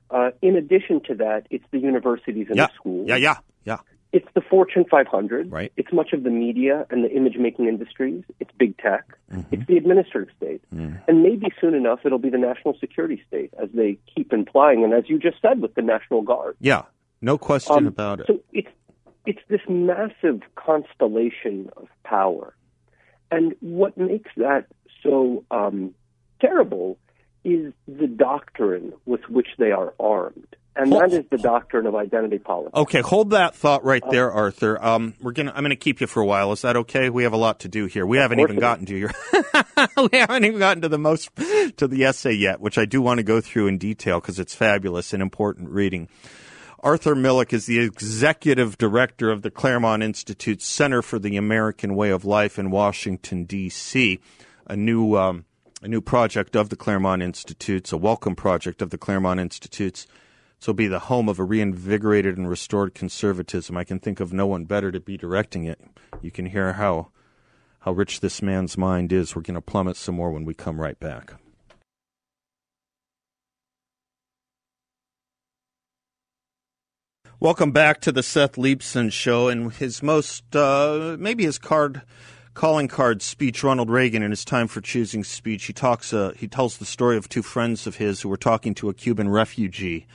Uh, 0.10 0.32
in 0.41 0.55
addition 0.55 1.01
to 1.08 1.15
that, 1.15 1.48
it's 1.50 1.65
the 1.72 1.79
universities 1.79 2.48
and 2.50 2.58
yeah. 2.58 2.67
the 2.67 2.74
schools. 2.75 3.08
Yeah, 3.08 3.15
yeah, 3.15 3.38
yeah. 3.63 3.77
It's 4.13 4.27
the 4.34 4.41
Fortune 4.41 4.86
500. 4.89 5.51
Right. 5.51 5.74
It's 5.75 5.91
much 5.91 6.13
of 6.13 6.24
the 6.24 6.29
media 6.29 6.86
and 6.89 7.03
the 7.03 7.12
image 7.12 7.36
making 7.38 7.67
industries. 7.67 8.24
It's 8.39 8.51
big 8.58 8.77
tech. 8.77 9.03
Mm-hmm. 9.29 9.53
It's 9.53 9.67
the 9.67 9.75
administrative 9.75 10.34
state. 10.38 10.62
Mm. 10.74 11.01
And 11.08 11.22
maybe 11.22 11.48
soon 11.60 11.74
enough, 11.74 12.00
it'll 12.05 12.20
be 12.20 12.29
the 12.29 12.38
national 12.38 12.77
security 12.79 13.22
state, 13.27 13.53
as 13.62 13.67
they 13.74 13.98
keep 14.15 14.32
implying, 14.32 14.86
and 14.86 14.94
as 14.94 15.10
you 15.10 15.20
just 15.20 15.41
said 15.41 15.60
with 15.60 15.75
the 15.75 15.82
National 15.82 16.22
Guard. 16.22 16.55
Yeah, 16.62 16.84
no 17.20 17.38
question 17.38 17.75
Um, 17.75 17.88
about 17.88 18.22
it. 18.22 18.27
So 18.27 18.39
it's 18.53 18.70
it's 19.25 19.41
this 19.50 19.62
massive 19.67 20.41
constellation 20.55 21.72
of 21.75 21.88
power, 22.03 22.55
and 23.32 23.55
what 23.60 23.98
makes 23.98 24.32
that 24.38 24.67
so 25.03 25.44
um, 25.51 25.94
terrible 26.39 26.98
is 27.46 27.74
the 27.88 28.08
doctrine 28.08 28.92
with 29.06 29.22
which 29.30 29.48
they 29.58 29.72
are 29.72 29.94
armed, 30.00 30.56
and 30.75 30.92
that 30.92 31.14
is 31.14 31.24
the 31.30 31.38
doctrine 31.38 31.86
of 31.86 31.96
identity 31.96 32.40
politics. 32.40 32.75
Okay, 32.75 33.02
hold 33.02 33.30
that 33.30 33.56
thought 33.56 33.86
right 33.86 34.04
Uh, 34.04 34.12
there, 34.12 34.32
Arthur. 34.32 34.84
Um, 34.84 35.14
we're 35.22 35.32
gonna. 35.32 35.54
I'm 35.56 35.64
gonna 35.64 35.75
keep 35.75 36.02
you 36.02 36.08
for 36.08 36.22
a 36.22 36.25
while. 36.25 36.52
Is 36.52 36.64
that 36.64 36.75
okay? 36.75 37.10
We 37.10 37.24
have 37.24 37.34
a 37.34 37.38
lot 37.38 37.60
to 37.62 37.68
do 37.70 37.86
here. 37.86 38.06
We 38.06 38.18
haven't 38.18 38.40
even 38.42 38.60
gotten 38.60 38.86
to 38.88 38.98
your. 38.98 39.12
we 40.12 40.18
haven't 40.18 40.44
even 40.44 40.60
gotten 40.60 40.82
to 40.82 40.90
the 40.90 40.98
most 40.98 41.30
to 41.78 41.88
the 41.88 42.04
essay 42.04 42.34
yet, 42.34 42.60
which 42.60 42.78
I 42.78 42.86
do 42.86 43.02
want 43.02 43.20
to 43.20 43.24
go 43.24 43.40
through 43.40 43.68
in 43.68 43.78
detail 43.78 44.20
because 44.20 44.40
it's 44.40 44.56
fabulous 44.56 45.14
and 45.14 45.22
important 45.22 45.70
reading. 45.70 46.10
Arthur 46.82 47.16
Milikh 47.16 47.52
is 47.54 47.66
the 47.66 47.80
executive 47.80 48.78
director 48.78 49.32
of 49.32 49.42
the 49.42 49.50
Claremont 49.50 50.04
Institute 50.04 50.62
Center 50.62 51.02
for 51.02 51.18
the 51.18 51.36
American 51.36 51.96
Way 51.96 52.12
of 52.12 52.25
Life 52.25 52.60
in 52.60 52.70
Washington 52.70 53.46
D.C. 53.46 54.20
A 54.68 54.75
new 54.75 55.16
um, 55.16 55.46
a 55.86 55.88
new 55.88 56.01
project 56.01 56.56
of 56.56 56.70
the 56.70 56.75
Claremont 56.75 57.22
Institutes, 57.22 57.92
a 57.92 57.98
welcome 57.98 58.36
project 58.36 58.82
of 58.82 58.89
the 58.89 58.98
Claremont 58.98 59.39
Institutes. 59.39 60.08
So 60.58 60.74
be 60.74 60.88
the 60.88 60.98
home 60.98 61.30
of 61.30 61.38
a 61.38 61.44
reinvigorated 61.44 62.39
and 62.39 62.50
restored 62.50 62.96
conservatism. 62.96 63.77
I 63.77 63.84
can 63.84 64.00
think 64.00 64.20
of 64.20 64.34
no 64.34 64.48
one 64.48 64.65
better 64.65 64.92
to 64.92 65.00
be 65.00 65.15
directing 65.15 65.65
it. 65.65 65.80
You 66.24 66.32
can 66.32 66.48
hear 66.48 66.74
how 66.74 67.10
how 67.82 67.92
rich 67.92 68.22
this 68.22 68.42
man's 68.42 68.80
mind 68.80 69.13
is. 69.13 69.36
We're 69.36 69.44
going 69.44 69.54
to 69.54 69.62
plummet 69.62 69.96
some 69.96 70.15
more 70.15 70.32
when 70.32 70.44
we 70.44 70.56
come 70.56 70.82
right 70.82 71.00
back. 71.00 71.36
Welcome 77.39 77.72
back 77.72 78.01
to 78.01 78.12
the 78.12 78.24
Seth 78.24 78.54
Leibsohn 78.54 79.12
Show 79.12 79.50
and 79.50 79.72
his 79.72 80.01
most, 80.01 80.56
uh, 80.56 81.15
maybe 81.20 81.44
his 81.44 81.60
card, 81.60 82.01
calling 82.56 82.88
card 82.88 83.22
speech. 83.22 83.64
Ronald 83.64 83.92
Reagan 83.92 84.24
in 84.24 84.32
his 84.32 84.46
time 84.46 84.68
for 84.68 84.82
choosing 84.82 85.24
speech, 85.24 85.66
he 85.66 85.74
talks, 85.74 86.14
uh, 86.14 86.34
he 86.38 86.48
tells 86.48 86.78
the 86.78 86.86
story 86.86 87.18
of 87.18 87.30
two 87.30 87.44
friends 87.44 87.86
of 87.86 87.98
his 87.98 88.22
who 88.22 88.30
were 88.30 88.38
talking 88.38 88.74
to 88.76 88.90
a 88.90 88.94
Cuban 88.94 89.30
refugee, 89.30 90.08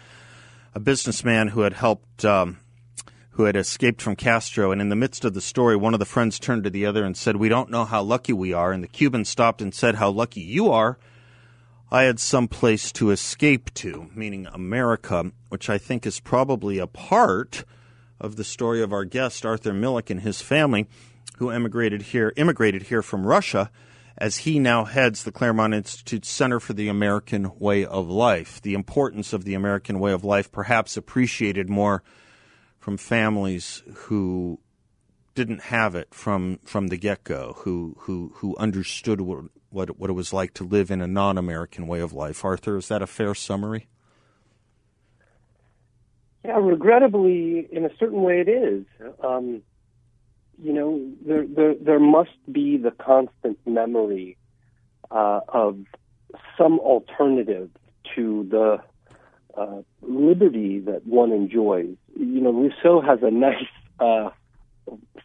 a 0.75 0.81
businessman 0.81 1.49
who 1.49 1.61
had 1.61 1.75
helped, 1.75 2.25
um, 2.25 2.59
who 3.33 3.45
had 3.45 3.57
escaped 3.57 4.03
from 4.03 4.17
Castro. 4.17 4.73
And 4.73 4.81
in 4.81 4.89
the 4.89 4.97
midst 4.97 5.25
of 5.25 5.35
the 5.35 5.41
story, 5.41 5.77
one 5.77 5.95
of 5.95 6.01
the 6.01 6.07
friends 6.07 6.39
turned 6.39 6.65
to 6.65 6.71
the 6.71 6.87
other 6.87 7.05
and 7.05 7.17
said, 7.17 7.37
"We 7.37 7.49
don't 7.49 7.71
know 7.71 7.85
how 7.85 8.03
lucky 8.03 8.33
we 8.33 8.53
are." 8.53 8.73
And 8.73 8.83
the 8.83 8.89
Cuban 8.89 9.25
stopped 9.25 9.63
and 9.63 9.75
said, 9.75 9.97
"How 9.97 10.11
lucky 10.11 10.41
you 10.41 10.71
are." 10.73 10.99
I 11.93 12.05
had 12.05 12.21
some 12.21 12.49
place 12.49 12.91
to 12.93 13.11
escape 13.11 13.75
to, 13.75 14.09
meaning 14.15 14.47
America, 14.47 15.33
which 15.49 15.69
I 15.69 15.77
think 15.77 16.07
is 16.07 16.21
probably 16.21 16.79
a 16.79 16.87
part 16.87 17.65
of 18.21 18.37
the 18.37 18.45
story 18.45 18.83
of 18.83 18.93
our 18.93 19.05
guest 19.05 19.45
Arthur 19.45 19.73
Milikh 19.73 20.11
and 20.11 20.21
his 20.21 20.41
family, 20.41 20.87
who 21.41 21.51
emigrated 21.51 22.03
here, 22.03 22.35
immigrated 22.37 22.83
here 22.83 23.01
from 23.01 23.27
Russia, 23.27 23.71
as 24.19 24.37
he 24.37 24.59
now 24.59 24.85
heads 24.85 25.25
the 25.25 25.33
Claremont 25.33 25.73
Institute 25.73 26.27
Center 26.27 26.61
for 26.61 26.75
the 26.75 26.89
American 26.89 27.59
Way 27.59 27.87
of 27.87 28.11
Life. 28.11 28.61
The 28.61 28.75
importance 28.75 29.33
of 29.33 29.45
the 29.45 29.55
American 29.55 29.99
way 29.99 30.13
of 30.13 30.23
life, 30.23 30.53
perhaps 30.53 30.99
appreciated 30.99 31.71
more 31.71 32.03
from 32.79 32.99
families 32.99 33.83
who 33.95 34.61
didn't 35.35 35.63
have 35.63 35.95
it 35.95 36.13
from 36.13 36.59
from 36.63 36.89
the 36.89 36.99
get 36.99 37.25
go, 37.25 37.55
who 37.61 37.97
who 38.01 38.33
who 38.35 38.55
understood 38.59 39.23
what 39.23 39.45
what 39.71 39.99
what 39.99 40.11
it 40.11 40.13
was 40.13 40.35
like 40.35 40.53
to 40.55 40.65
live 40.65 40.91
in 40.91 41.01
a 41.01 41.07
non 41.07 41.39
American 41.39 41.87
way 41.87 42.01
of 42.01 42.13
life. 42.13 42.45
Arthur, 42.45 42.77
is 42.77 42.89
that 42.89 43.01
a 43.01 43.07
fair 43.07 43.35
summary? 43.35 43.89
Yeah, 46.45 46.59
regrettably, 46.59 47.67
in 47.73 47.87
a 47.87 47.97
certain 47.99 48.21
way, 48.21 48.41
it 48.41 48.49
is. 48.51 48.85
Um, 49.25 49.63
you 50.62 50.73
know, 50.73 51.11
there, 51.26 51.47
there 51.47 51.75
there 51.75 52.00
must 52.00 52.31
be 52.50 52.76
the 52.76 52.90
constant 52.90 53.59
memory 53.67 54.37
uh, 55.11 55.40
of 55.49 55.79
some 56.59 56.79
alternative 56.81 57.71
to 58.14 58.47
the 58.50 58.79
uh, 59.57 59.83
liberty 60.02 60.81
that 60.81 61.07
one 61.07 61.33
enjoys. 61.33 61.97
You 62.17 62.40
know, 62.40 62.52
Rousseau 62.52 63.00
has 63.00 63.21
a 63.23 63.31
nice 63.31 63.67
uh, 63.99 64.31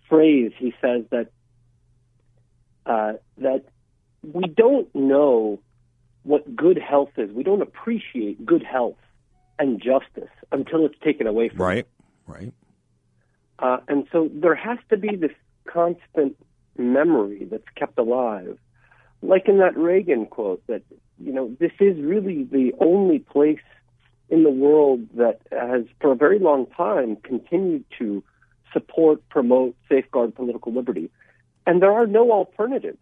phrase. 0.07 0.51
He 0.57 0.73
says 0.81 1.03
that 1.11 1.27
uh, 2.85 3.13
that 3.37 3.65
we 4.23 4.47
don't 4.47 4.93
know 4.95 5.59
what 6.23 6.55
good 6.55 6.77
health 6.77 7.11
is. 7.17 7.31
We 7.31 7.43
don't 7.43 7.61
appreciate 7.61 8.45
good 8.45 8.63
health 8.63 8.97
and 9.59 9.81
justice 9.81 10.31
until 10.51 10.85
it's 10.85 10.99
taken 11.03 11.27
away 11.27 11.49
from 11.49 11.57
us. 11.57 11.61
Right, 11.61 11.87
right. 12.27 12.53
Uh, 13.59 13.77
and 13.87 14.07
so 14.11 14.29
there 14.33 14.55
has 14.55 14.77
to 14.89 14.97
be 14.97 15.15
this 15.15 15.31
constant 15.65 16.35
memory 16.77 17.45
that's 17.49 17.69
kept 17.75 17.97
alive. 17.97 18.57
Like 19.21 19.47
in 19.47 19.59
that 19.59 19.77
Reagan 19.77 20.25
quote, 20.25 20.61
that, 20.67 20.83
you 21.17 21.31
know, 21.31 21.55
this 21.59 21.71
is 21.79 21.97
really 21.99 22.43
the 22.43 22.73
only 22.79 23.19
place 23.19 23.59
in 24.29 24.43
the 24.43 24.49
world 24.49 25.07
that 25.15 25.39
has, 25.51 25.85
for 26.01 26.11
a 26.11 26.15
very 26.15 26.39
long 26.39 26.65
time, 26.67 27.15
continued 27.17 27.85
to 27.97 28.23
support, 28.73 29.27
promote, 29.29 29.75
safeguard 29.87 30.35
political 30.35 30.73
liberty. 30.73 31.09
And 31.65 31.81
there 31.81 31.93
are 31.93 32.05
no 32.07 32.31
alternatives 32.31 32.97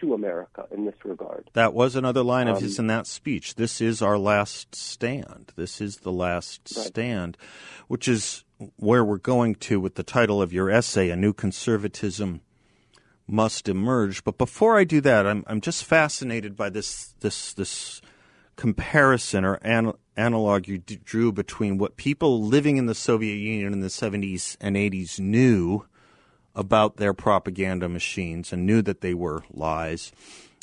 to 0.00 0.12
America 0.12 0.66
in 0.72 0.86
this 0.86 0.96
regard. 1.04 1.48
That 1.52 1.72
was 1.72 1.94
another 1.94 2.22
line 2.22 2.48
of 2.48 2.56
Um, 2.56 2.62
his 2.62 2.78
in 2.78 2.88
that 2.88 3.06
speech. 3.06 3.54
This 3.54 3.80
is 3.80 4.02
our 4.02 4.18
last 4.18 4.74
stand. 4.74 5.52
This 5.54 5.80
is 5.80 5.98
the 5.98 6.12
last 6.12 6.62
Right. 6.76 6.86
stand, 6.86 7.36
which 7.86 8.08
is 8.08 8.44
where 8.76 9.04
we're 9.04 9.18
going 9.18 9.54
to 9.56 9.80
with 9.80 9.94
the 9.94 10.02
title 10.02 10.40
of 10.40 10.52
your 10.52 10.70
essay, 10.70 11.10
A 11.10 11.16
New 11.16 11.32
Conservatism 11.32 12.40
Must 13.26 13.68
Emerge. 13.68 14.24
But 14.24 14.38
before 14.38 14.78
I 14.78 14.84
do 14.84 15.00
that, 15.00 15.26
I'm, 15.26 15.44
I'm 15.46 15.60
just 15.60 15.84
fascinated 15.84 16.56
by 16.56 16.70
this, 16.70 17.14
this, 17.20 17.52
this 17.52 18.00
comparison 18.56 19.44
or 19.44 19.54
an, 19.62 19.92
analog 20.16 20.68
you 20.68 20.78
d- 20.78 21.00
drew 21.04 21.32
between 21.32 21.78
what 21.78 21.96
people 21.96 22.42
living 22.42 22.76
in 22.76 22.86
the 22.86 22.94
Soviet 22.94 23.36
Union 23.36 23.72
in 23.72 23.80
the 23.80 23.88
70s 23.88 24.56
and 24.60 24.76
80s 24.76 25.18
knew 25.18 25.86
about 26.54 26.96
their 26.96 27.12
propaganda 27.12 27.88
machines 27.88 28.52
and 28.52 28.64
knew 28.64 28.80
that 28.82 29.00
they 29.00 29.14
were 29.14 29.42
lies 29.50 30.12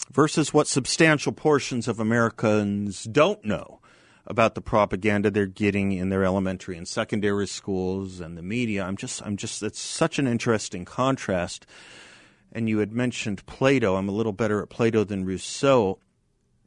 versus 0.10 0.54
what 0.54 0.68
substantial 0.68 1.32
portions 1.32 1.88
of 1.88 2.00
Americans 2.00 3.04
don't 3.04 3.44
know 3.44 3.81
about 4.28 4.56
the 4.56 4.62
propaganda 4.62 5.32
they're 5.32 5.46
getting 5.46 5.92
in 5.92 6.10
their 6.10 6.24
elementary 6.24 6.78
and 6.78 6.88
secondary 6.88 7.48
schools 7.48 8.20
and 8.20 8.38
the 8.38 8.42
media. 8.42 8.84
I'm 8.84 8.98
just 8.98 9.22
I'm 9.26 9.38
just 9.38 9.62
it's 9.64 9.80
such 9.80 10.20
an 10.20 10.28
interesting 10.28 10.86
contrast. 10.86 11.66
And 12.54 12.68
you 12.68 12.80
had 12.80 12.92
mentioned 12.92 13.46
Plato. 13.46 13.96
I'm 13.96 14.10
a 14.10 14.14
little 14.14 14.34
better 14.34 14.62
at 14.62 14.70
Plato 14.70 15.04
than 15.04 15.26
Rousseau. 15.26 16.00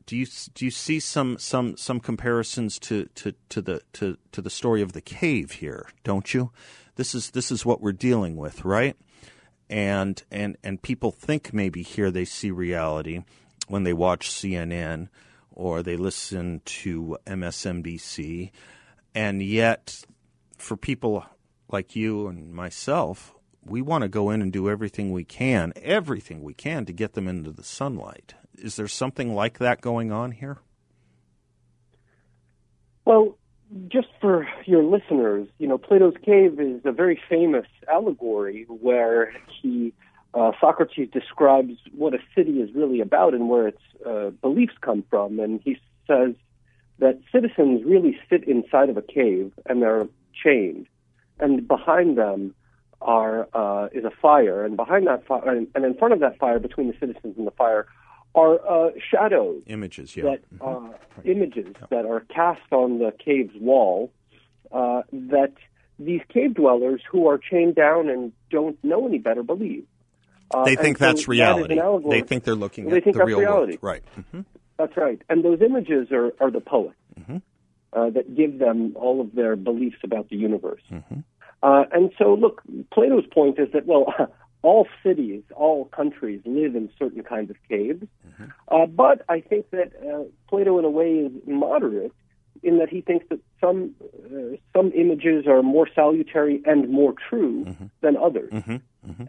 Do 0.06 0.16
you 0.16 0.26
do 0.54 0.64
you 0.64 0.70
see 0.70 1.00
some 1.00 1.38
some 1.38 1.76
some 1.76 2.00
comparisons 2.00 2.78
to, 2.80 3.06
to, 3.14 3.34
to 3.50 3.62
the 3.62 3.82
to, 3.94 4.16
to 4.32 4.42
the 4.42 4.50
story 4.50 4.82
of 4.82 4.92
the 4.92 5.00
cave 5.00 5.52
here? 5.52 5.88
Don't 6.02 6.32
you? 6.32 6.50
This 6.96 7.14
is 7.14 7.30
this 7.30 7.50
is 7.50 7.66
what 7.66 7.80
we're 7.80 7.92
dealing 7.92 8.36
with, 8.36 8.64
right? 8.64 8.96
and 9.70 10.22
and 10.30 10.56
and 10.62 10.82
people 10.82 11.10
think 11.10 11.52
maybe 11.52 11.82
here 11.82 12.10
they 12.10 12.24
see 12.24 12.50
reality 12.50 13.24
when 13.68 13.84
they 13.84 13.92
watch 13.92 14.30
CNN 14.30 15.08
or 15.54 15.82
they 15.82 15.96
listen 15.96 16.60
to 16.64 17.16
MSNBC, 17.26 18.50
and 19.14 19.42
yet 19.42 20.04
for 20.58 20.76
people 20.76 21.24
like 21.70 21.96
you 21.96 22.26
and 22.26 22.52
myself, 22.52 23.34
we 23.64 23.80
want 23.80 24.02
to 24.02 24.08
go 24.08 24.30
in 24.30 24.42
and 24.42 24.52
do 24.52 24.68
everything 24.68 25.12
we 25.12 25.24
can, 25.24 25.72
everything 25.80 26.42
we 26.42 26.54
can 26.54 26.84
to 26.84 26.92
get 26.92 27.14
them 27.14 27.28
into 27.28 27.50
the 27.50 27.64
sunlight. 27.64 28.34
Is 28.58 28.76
there 28.76 28.88
something 28.88 29.34
like 29.34 29.58
that 29.58 29.80
going 29.80 30.12
on 30.12 30.32
here? 30.32 30.58
Well, 33.04 33.36
just 33.88 34.08
for 34.20 34.46
your 34.66 34.82
listeners, 34.82 35.48
you 35.58 35.66
know, 35.66 35.78
Plato's 35.78 36.14
Cave 36.24 36.60
is 36.60 36.80
a 36.84 36.92
very 36.92 37.20
famous 37.28 37.66
allegory 37.90 38.66
where 38.68 39.34
he 39.62 39.92
uh, 40.34 40.52
Socrates 40.60 41.08
describes 41.12 41.74
what 41.96 42.14
a 42.14 42.18
city 42.34 42.60
is 42.60 42.74
really 42.74 43.00
about 43.00 43.34
and 43.34 43.48
where 43.48 43.68
its 43.68 43.80
uh, 44.04 44.30
beliefs 44.42 44.74
come 44.80 45.04
from, 45.08 45.38
and 45.38 45.60
he 45.64 45.76
says 46.06 46.34
that 46.98 47.20
citizens 47.32 47.82
really 47.84 48.18
sit 48.28 48.44
inside 48.44 48.88
of 48.88 48.96
a 48.96 49.02
cave 49.02 49.52
and 49.66 49.82
they're 49.82 50.06
chained, 50.34 50.86
and 51.38 51.66
behind 51.68 52.18
them 52.18 52.54
are 53.00 53.48
uh, 53.54 53.88
is 53.92 54.04
a 54.04 54.10
fire, 54.10 54.64
and 54.64 54.76
behind 54.76 55.06
that 55.06 55.26
fire, 55.26 55.48
and, 55.50 55.68
and 55.74 55.84
in 55.84 55.94
front 55.94 56.14
of 56.14 56.20
that 56.20 56.38
fire, 56.38 56.58
between 56.58 56.88
the 56.88 56.94
citizens 56.98 57.36
and 57.36 57.46
the 57.46 57.52
fire, 57.52 57.86
are 58.34 58.58
uh, 58.68 58.90
shadows 59.10 59.62
Images, 59.66 60.16
yeah. 60.16 60.24
that 60.24 60.40
uh, 60.60 60.88
images 61.24 61.74
that 61.90 62.04
are 62.04 62.20
cast 62.20 62.72
on 62.72 62.98
the 62.98 63.12
cave's 63.24 63.54
wall 63.60 64.10
uh, 64.72 65.02
that 65.12 65.52
these 65.98 66.20
cave 66.28 66.54
dwellers 66.54 67.00
who 67.08 67.28
are 67.28 67.38
chained 67.38 67.76
down 67.76 68.08
and 68.08 68.32
don't 68.50 68.82
know 68.82 69.06
any 69.06 69.18
better 69.18 69.42
believe. 69.42 69.86
Uh, 70.52 70.64
they 70.64 70.76
think 70.76 70.98
that's 70.98 71.20
that 71.20 71.22
is 71.22 71.28
reality. 71.28 71.78
allegory. 71.78 72.20
they 72.20 72.26
think 72.26 72.44
they're 72.44 72.54
looking 72.54 72.88
They 72.88 72.98
at 72.98 73.04
think 73.04 73.14
the 73.14 73.18
that's 73.20 73.28
real 73.28 73.40
reality. 73.40 73.78
world. 73.80 73.82
Right. 73.82 74.02
hmm 74.32 74.40
That's 74.78 74.96
right. 74.96 75.20
And 75.28 75.44
those 75.44 75.60
images 75.62 76.08
are, 76.12 76.32
are 76.40 76.50
the 76.50 76.60
poets 76.60 76.96
Mm-hmm. 77.20 77.36
uh, 77.92 78.10
that 78.10 78.34
give 78.36 78.58
them 78.58 78.92
all 78.96 79.20
of 79.20 79.34
their 79.36 79.54
beliefs 79.54 79.98
about 80.02 80.28
the 80.28 80.36
universe. 80.36 80.82
Mm-hmm. 80.90 81.20
Uh, 81.62 81.84
and 81.92 82.10
so, 82.18 82.34
look, 82.34 82.60
Plato's 82.92 83.24
point 83.32 83.58
is 83.60 83.68
that, 83.72 83.86
well, 83.86 84.12
all 84.62 84.86
cities, 85.04 85.42
all 85.54 85.84
countries 85.86 86.40
live 86.44 86.74
in 86.74 86.90
certain 86.98 87.22
kinds 87.22 87.50
of 87.50 87.56
caves. 87.68 88.02
Mm-hmm. 88.28 88.44
Uh, 88.68 88.86
but 88.86 89.22
I 89.28 89.40
think 89.40 89.70
that 89.70 89.92
uh, 90.02 90.24
Plato, 90.48 90.78
in 90.80 90.84
a 90.84 90.90
way, 90.90 91.10
is 91.26 91.32
moderate 91.46 92.12
in 92.62 92.78
that 92.78 92.88
he 92.88 93.00
thinks 93.00 93.26
that 93.30 93.40
some 93.60 93.94
uh, 94.02 94.56
some 94.74 94.92
images 94.92 95.46
are 95.46 95.62
more 95.62 95.88
salutary 95.94 96.62
and 96.64 96.88
more 96.88 97.14
true 97.28 97.64
Mm-hmm. 97.64 97.86
than 98.00 98.16
others. 98.16 98.52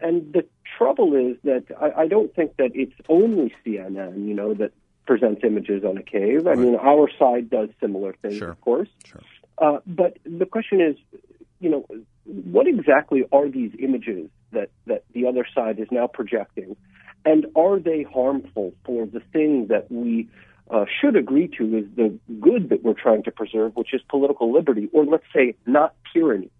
And 0.00 0.32
the 0.32 0.46
trouble 0.78 1.14
is 1.14 1.36
that 1.44 1.64
I, 1.80 2.02
I 2.02 2.06
don't 2.08 2.34
think 2.34 2.56
that 2.56 2.70
it's 2.74 2.94
only 3.08 3.52
CNN, 3.64 4.26
you 4.26 4.34
know, 4.34 4.54
that 4.54 4.72
presents 5.06 5.42
images 5.44 5.84
on 5.84 5.96
a 5.98 6.02
cave. 6.02 6.46
I 6.46 6.54
mean, 6.54 6.76
our 6.76 7.08
side 7.18 7.50
does 7.50 7.68
similar 7.80 8.14
things, 8.22 8.38
Sure. 8.38 8.50
of 8.50 8.60
course. 8.60 8.88
Sure. 9.04 9.20
Uh, 9.58 9.78
but 9.86 10.18
the 10.24 10.46
question 10.46 10.80
is, 10.80 10.96
you 11.60 11.70
know, 11.70 11.86
what 12.24 12.66
exactly 12.66 13.24
are 13.32 13.48
these 13.48 13.72
images 13.78 14.28
that, 14.52 14.70
that 14.86 15.04
the 15.12 15.26
other 15.26 15.46
side 15.54 15.78
is 15.78 15.88
now 15.90 16.06
projecting? 16.06 16.76
And 17.24 17.46
are 17.54 17.78
they 17.78 18.02
harmful 18.02 18.72
for 18.84 19.06
the 19.06 19.20
thing 19.32 19.66
that 19.68 19.90
we 19.90 20.28
uh, 20.70 20.84
should 21.00 21.16
agree 21.16 21.48
to 21.58 21.78
is 21.78 21.84
the 21.94 22.18
good 22.40 22.70
that 22.70 22.82
we're 22.82 22.94
trying 22.94 23.22
to 23.24 23.30
preserve, 23.30 23.76
which 23.76 23.94
is 23.94 24.00
political 24.08 24.52
liberty, 24.52 24.88
or 24.92 25.04
let's 25.04 25.24
say 25.34 25.54
not 25.66 25.94
tyranny? 26.12 26.50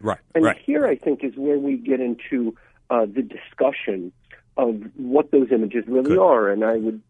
Right. 0.00 0.18
And 0.34 0.44
right. 0.44 0.58
here, 0.64 0.86
I 0.86 0.96
think, 0.96 1.22
is 1.22 1.34
where 1.36 1.58
we 1.58 1.76
get 1.76 2.00
into 2.00 2.54
uh, 2.90 3.06
the 3.06 3.22
discussion 3.22 4.12
of 4.56 4.82
what 4.96 5.30
those 5.30 5.48
images 5.52 5.84
really 5.86 6.10
Good. 6.10 6.18
are. 6.18 6.48
And 6.48 6.64
I 6.64 6.76
would, 6.76 7.02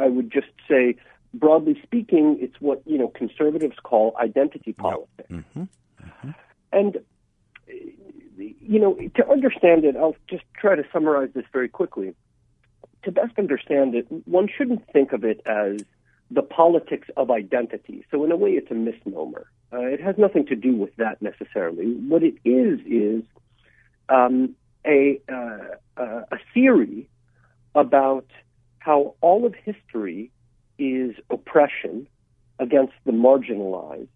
I 0.00 0.08
would 0.08 0.30
just 0.32 0.48
say, 0.68 0.96
broadly 1.32 1.80
speaking, 1.82 2.38
it's 2.40 2.60
what 2.60 2.82
you 2.86 2.98
know 2.98 3.08
conservatives 3.08 3.76
call 3.82 4.16
identity 4.20 4.72
politics. 4.72 5.28
And 6.72 6.96
uh, 6.96 7.72
you 8.36 8.80
know, 8.80 8.98
to 9.16 9.28
understand 9.28 9.84
it, 9.84 9.96
I'll 9.96 10.16
just 10.28 10.44
try 10.56 10.76
to 10.76 10.84
summarize 10.92 11.30
this 11.34 11.44
very 11.52 11.68
quickly. 11.68 12.14
To 13.04 13.12
best 13.12 13.38
understand 13.38 13.94
it, 13.94 14.06
one 14.26 14.48
shouldn't 14.48 14.90
think 14.92 15.12
of 15.12 15.24
it 15.24 15.40
as 15.46 15.82
the 16.30 16.42
politics 16.42 17.08
of 17.16 17.30
identity. 17.30 18.04
So, 18.10 18.24
in 18.24 18.32
a 18.32 18.36
way, 18.36 18.50
it's 18.50 18.70
a 18.70 18.74
misnomer. 18.74 19.46
Uh, 19.72 19.80
it 19.80 20.00
has 20.00 20.16
nothing 20.16 20.46
to 20.46 20.56
do 20.56 20.74
with 20.74 20.94
that 20.96 21.20
necessarily. 21.20 21.86
What 22.08 22.22
it 22.22 22.34
is 22.44 22.80
is 22.86 23.22
um, 24.08 24.54
a 24.86 25.20
uh, 25.30 26.00
uh, 26.00 26.22
a 26.30 26.38
theory 26.52 27.08
about 27.74 28.26
how 28.78 29.14
all 29.20 29.46
of 29.46 29.54
history 29.54 30.30
is 30.78 31.14
oppression 31.30 32.06
against 32.58 32.92
the 33.04 33.12
marginalized, 33.12 34.08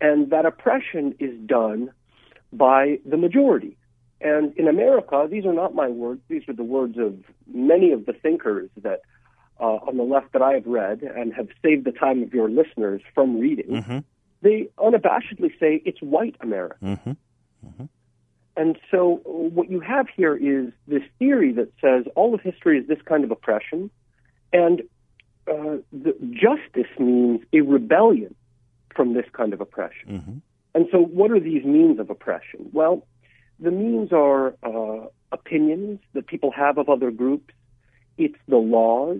and 0.00 0.30
that 0.30 0.46
oppression 0.46 1.14
is 1.18 1.38
done 1.46 1.90
by 2.52 2.98
the 3.04 3.16
majority. 3.16 3.76
And 4.20 4.56
in 4.56 4.66
America, 4.66 5.28
these 5.30 5.44
are 5.44 5.52
not 5.52 5.74
my 5.74 5.88
words; 5.88 6.20
these 6.28 6.42
are 6.48 6.52
the 6.54 6.64
words 6.64 6.98
of 6.98 7.14
many 7.52 7.92
of 7.92 8.06
the 8.06 8.12
thinkers 8.12 8.68
that 8.82 9.02
uh, 9.60 9.64
on 9.88 9.96
the 9.96 10.02
left 10.02 10.32
that 10.32 10.42
I 10.42 10.54
have 10.54 10.66
read 10.66 11.02
and 11.02 11.32
have 11.34 11.48
saved 11.62 11.84
the 11.84 11.92
time 11.92 12.22
of 12.22 12.34
your 12.34 12.48
listeners 12.48 13.00
from 13.14 13.38
reading. 13.38 14.04
They 14.42 14.68
unabashedly 14.78 15.50
say 15.58 15.82
it's 15.84 16.00
white 16.00 16.36
America. 16.40 16.76
And 18.56 18.76
so, 18.90 19.20
what 19.24 19.70
you 19.70 19.78
have 19.80 20.06
here 20.16 20.34
is 20.36 20.72
this 20.88 21.02
theory 21.20 21.52
that 21.52 21.70
says 21.80 22.06
all 22.16 22.34
of 22.34 22.40
history 22.40 22.78
is 22.78 22.88
this 22.88 22.98
kind 23.04 23.22
of 23.22 23.30
oppression, 23.30 23.88
and 24.52 24.82
uh, 25.48 25.78
the 25.92 26.14
justice 26.32 26.90
means 26.98 27.40
a 27.52 27.60
rebellion 27.60 28.34
from 28.94 29.14
this 29.14 29.26
kind 29.32 29.52
of 29.52 29.60
oppression. 29.60 30.42
And 30.74 30.86
so, 30.90 30.98
what 30.98 31.30
are 31.30 31.38
these 31.40 31.64
means 31.64 32.00
of 32.00 32.10
oppression? 32.10 32.68
Well, 32.72 33.06
the 33.60 33.70
means 33.70 34.12
are 34.12 34.54
uh, 34.62 35.06
opinions 35.32 36.00
that 36.14 36.26
people 36.26 36.50
have 36.50 36.78
of 36.78 36.88
other 36.88 37.10
groups, 37.10 37.52
it's 38.16 38.38
the 38.48 38.56
laws, 38.56 39.18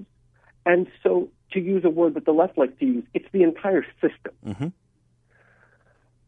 and 0.64 0.87
so, 1.03 1.29
to 1.53 1.61
use 1.61 1.85
a 1.85 1.90
word 1.90 2.14
that 2.14 2.24
the 2.24 2.33
left 2.33 2.59
likes 2.59 2.79
to 2.81 2.87
use, 2.87 3.05
it's 3.14 3.29
the 3.33 3.42
entire 3.42 3.87
system. 4.01 4.35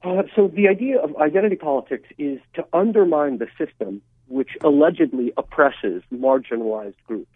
Uh, 0.03 0.23
so 0.35 0.49
the 0.49 0.67
idea 0.69 0.99
of 0.99 1.15
identity 1.17 1.57
politics 1.57 2.09
is 2.17 2.41
to 2.55 2.65
undermine 2.73 3.39
the 3.39 3.47
system 3.59 4.01
which 4.29 4.51
allegedly 4.63 5.33
oppresses 5.37 6.03
marginalized 6.13 6.95
groups. 7.07 7.31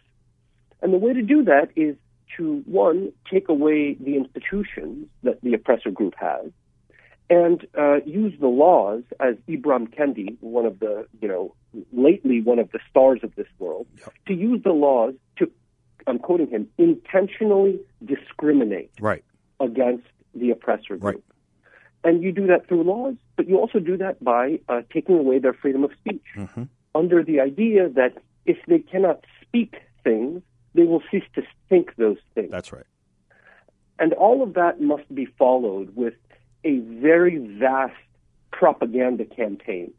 And 0.80 0.92
the 0.94 0.98
way 0.98 1.12
to 1.12 1.22
do 1.22 1.44
that 1.44 1.68
is 1.76 1.96
to, 2.36 2.62
one, 2.66 3.12
take 3.30 3.48
away 3.48 3.94
the 3.94 4.16
institutions 4.16 5.08
that 5.24 5.40
the 5.42 5.54
oppressor 5.54 5.90
group 5.90 6.14
has, 6.16 6.50
and 7.30 7.66
uh, 7.78 7.96
use 8.04 8.34
the 8.40 8.48
laws 8.48 9.02
as 9.20 9.34
Ibram 9.48 9.88
Kendi, 9.94 10.36
one 10.40 10.66
of 10.66 10.78
the, 10.80 11.06
you 11.22 11.28
know, 11.28 11.54
lately 11.92 12.40
one 12.40 12.58
of 12.58 12.70
the 12.72 12.78
stars 12.90 13.20
of 13.22 13.34
this 13.34 13.46
world, 13.58 13.86
to 14.26 14.34
use 14.34 14.62
the 14.62 14.72
laws 14.72 15.14
to, 15.38 15.50
I'm 16.06 16.18
quoting 16.18 16.48
him, 16.48 16.68
intentionally 16.78 17.80
discriminate 18.04 18.90
Right. 19.00 19.24
against 19.58 20.06
the 20.34 20.50
oppressor 20.50 20.96
group. 20.96 21.02
Right. 21.02 21.24
And 22.04 22.22
you 22.22 22.32
do 22.32 22.46
that 22.48 22.68
through 22.68 22.82
laws, 22.82 23.14
but 23.36 23.48
you 23.48 23.58
also 23.58 23.78
do 23.78 23.96
that 23.96 24.22
by 24.22 24.60
uh, 24.68 24.82
taking 24.92 25.18
away 25.18 25.38
their 25.38 25.54
freedom 25.54 25.84
of 25.84 25.90
speech 25.98 26.22
under 26.94 27.24
the 27.24 27.40
idea 27.40 27.88
that 27.88 28.18
if 28.44 28.58
they 28.68 28.78
cannot 28.80 29.24
speak 29.40 29.76
things, 30.04 30.42
they 30.74 30.82
will 30.82 31.02
cease 31.10 31.24
to 31.34 31.42
think 31.70 31.96
those 31.96 32.18
things. 32.34 32.50
That's 32.50 32.72
right. 32.72 32.84
And 33.98 34.12
all 34.12 34.42
of 34.42 34.54
that 34.54 34.80
must 34.80 35.12
be 35.14 35.24
followed 35.24 35.96
with 35.96 36.14
a 36.64 36.78
very 36.78 37.38
vast 37.58 37.94
propaganda 38.52 39.24
campaign 39.24 39.92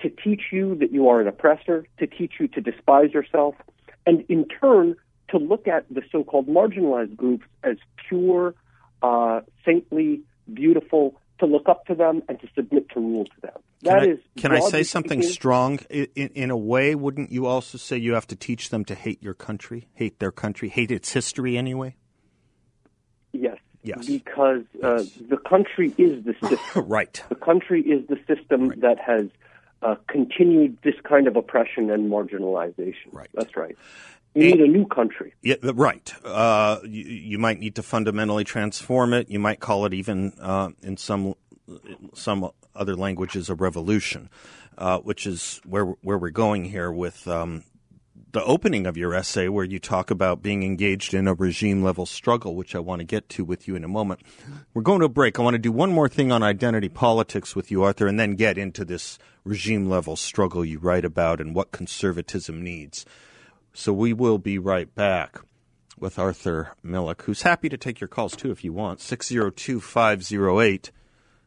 to 0.00 0.10
teach 0.10 0.42
you 0.52 0.74
that 0.76 0.92
you 0.92 1.08
are 1.08 1.20
an 1.20 1.28
oppressor, 1.28 1.86
to 1.98 2.06
teach 2.06 2.34
you 2.38 2.48
to 2.48 2.60
despise 2.60 3.12
yourself, 3.12 3.54
and 4.06 4.24
in 4.28 4.46
turn, 4.46 4.96
to 5.30 5.38
look 5.38 5.66
at 5.66 5.86
the 5.92 6.02
so 6.12 6.22
called 6.22 6.46
marginalized 6.46 7.16
groups 7.16 7.46
as 7.62 7.76
pure, 8.08 8.54
uh, 9.02 9.40
saintly, 9.64 10.20
beautiful, 10.52 11.18
to 11.38 11.46
look 11.46 11.68
up 11.68 11.86
to 11.86 11.94
them 11.94 12.22
and 12.28 12.38
to 12.40 12.48
submit 12.54 12.88
to 12.90 13.00
rule 13.00 13.24
to 13.24 13.40
them. 13.40 13.52
Can 13.82 13.92
That 13.94 14.02
I, 14.02 14.06
is 14.12 14.18
can 14.36 14.52
I 14.52 14.60
say 14.60 14.82
something 14.82 15.20
speaking- 15.22 15.32
strong? 15.32 15.78
In, 15.90 16.06
in 16.14 16.50
a 16.50 16.56
way, 16.56 16.94
wouldn't 16.94 17.32
you 17.32 17.46
also 17.46 17.78
say 17.78 17.96
you 17.96 18.14
have 18.14 18.26
to 18.28 18.36
teach 18.36 18.70
them 18.70 18.84
to 18.86 18.94
hate 18.94 19.22
your 19.22 19.34
country, 19.34 19.88
hate 19.94 20.20
their 20.20 20.30
country, 20.32 20.68
hate 20.68 20.90
its 20.90 21.12
history 21.12 21.56
anyway? 21.56 21.96
Yes. 23.32 23.58
Yes. 23.84 24.06
Because 24.06 24.62
uh, 24.82 25.04
the 25.28 25.36
country 25.36 25.94
is 25.98 26.24
the 26.24 26.34
system. 26.48 26.86
Right. 26.86 27.22
The 27.28 27.34
country 27.34 27.82
is 27.82 28.06
the 28.08 28.18
system 28.26 28.72
that 28.80 28.98
has 28.98 29.26
uh, 29.82 29.96
continued 30.08 30.78
this 30.82 30.94
kind 31.04 31.28
of 31.28 31.36
oppression 31.36 31.90
and 31.90 32.10
marginalization. 32.10 33.12
Right. 33.12 33.28
That's 33.34 33.56
right. 33.56 33.76
You 34.34 34.46
need 34.46 34.60
a 34.60 34.66
new 34.66 34.86
country. 34.86 35.32
Yeah, 35.42 35.56
right. 35.62 36.12
Uh, 36.24 36.80
you, 36.82 37.04
you 37.04 37.38
might 37.38 37.60
need 37.60 37.76
to 37.76 37.84
fundamentally 37.84 38.42
transform 38.42 39.12
it. 39.12 39.30
You 39.30 39.38
might 39.38 39.60
call 39.60 39.86
it 39.86 39.94
even 39.94 40.32
uh, 40.40 40.70
in 40.82 40.96
some 40.96 41.34
some 42.14 42.50
other 42.74 42.96
languages 42.96 43.48
a 43.48 43.54
revolution, 43.54 44.28
uh, 44.76 44.98
which 44.98 45.26
is 45.26 45.60
where 45.64 45.84
where 45.84 46.18
we're 46.18 46.30
going 46.30 46.64
here 46.64 46.90
with 46.90 47.28
um, 47.28 47.62
the 48.34 48.44
opening 48.44 48.84
of 48.84 48.96
your 48.96 49.14
essay, 49.14 49.46
where 49.48 49.64
you 49.64 49.78
talk 49.78 50.10
about 50.10 50.42
being 50.42 50.64
engaged 50.64 51.14
in 51.14 51.28
a 51.28 51.34
regime 51.34 51.84
level 51.84 52.04
struggle, 52.04 52.56
which 52.56 52.74
I 52.74 52.80
want 52.80 52.98
to 52.98 53.04
get 53.04 53.28
to 53.30 53.44
with 53.44 53.68
you 53.68 53.76
in 53.76 53.84
a 53.84 53.88
moment. 53.88 54.22
We're 54.74 54.82
going 54.82 54.98
to 54.98 55.06
a 55.06 55.08
break. 55.08 55.38
I 55.38 55.42
want 55.42 55.54
to 55.54 55.58
do 55.58 55.70
one 55.70 55.92
more 55.92 56.08
thing 56.08 56.32
on 56.32 56.42
identity 56.42 56.88
politics 56.88 57.54
with 57.54 57.70
you, 57.70 57.84
Arthur, 57.84 58.08
and 58.08 58.18
then 58.18 58.34
get 58.34 58.58
into 58.58 58.84
this 58.84 59.20
regime 59.44 59.88
level 59.88 60.16
struggle 60.16 60.64
you 60.64 60.80
write 60.80 61.04
about 61.04 61.40
and 61.40 61.54
what 61.54 61.70
conservatism 61.70 62.60
needs. 62.60 63.06
So 63.72 63.92
we 63.92 64.12
will 64.12 64.38
be 64.38 64.58
right 64.58 64.92
back 64.92 65.38
with 65.96 66.18
Arthur 66.18 66.72
Milikh, 66.84 67.22
who's 67.22 67.42
happy 67.42 67.68
to 67.68 67.76
take 67.76 68.00
your 68.00 68.08
calls 68.08 68.34
too 68.34 68.50
if 68.50 68.64
you 68.64 68.72
want. 68.72 69.00
602 69.00 69.80
508 69.80 70.90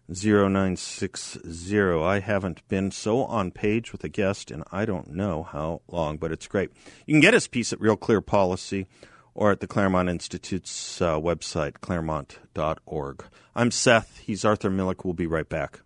0960. 0.10 1.80
I 2.02 2.20
haven't 2.20 2.66
been 2.68 2.92
so 2.92 3.24
on 3.24 3.52
page 3.52 3.92
with 3.92 4.04
a 4.04 4.10
guest 4.10 4.52
in 4.52 4.64
I 4.72 4.86
don't 4.86 5.10
know 5.10 5.44
how 5.44 5.82
long, 5.88 6.18
but 6.18 6.32
it's 6.32 6.48
great. 6.48 6.72
You 7.06 7.14
can 7.14 7.22
get 7.22 7.34
his 7.34 7.48
piece 7.48 7.74
at 7.74 7.82
Real 7.82 7.98
Clear 7.98 8.22
Policy 8.22 8.88
or 9.36 9.52
at 9.52 9.60
the 9.60 9.68
Claremont 9.68 10.10
Institute's 10.10 11.02
uh, 11.02 11.20
website, 11.20 11.82
claremont.org. 11.82 13.26
I'm 13.56 13.72
Seth. 13.72 14.20
He's 14.20 14.46
Arthur 14.46 14.70
Milikh. 14.70 15.04
We'll 15.04 15.14
be 15.14 15.28
right 15.28 15.48
back. 15.48 15.82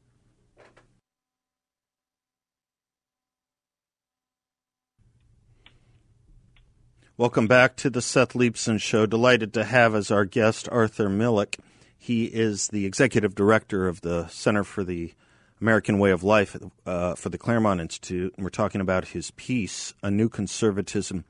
Welcome 7.18 7.48
back 7.48 7.76
to 7.78 7.90
the 7.90 8.02
Seth 8.02 8.34
Leibsohn 8.34 8.80
Show. 8.80 9.06
Delighted 9.06 9.54
to 9.54 9.64
have 9.64 9.94
as 9.94 10.12
our 10.12 10.26
guest 10.26 10.70
Arthur 10.72 11.08
Milikh. 11.08 11.58
He 12.04 12.26
is 12.26 12.70
the 12.70 12.88
executive 12.88 13.36
director 13.36 13.88
of 13.88 14.02
the 14.02 14.26
Center 14.26 14.64
for 14.64 14.84
the 14.84 15.14
American 15.62 16.00
Way 16.00 16.10
of 16.10 16.24
Life 16.24 16.58
uh, 16.84 17.14
for 17.14 17.30
the 17.30 17.38
Claremont 17.38 17.80
Institute. 17.80 18.34
And 18.36 18.44
we're 18.44 18.50
talking 18.50 18.82
about 18.82 19.10
his 19.10 19.30
piece, 19.30 19.94
A 20.02 20.10
New 20.10 20.28
Conservatism 20.28 21.26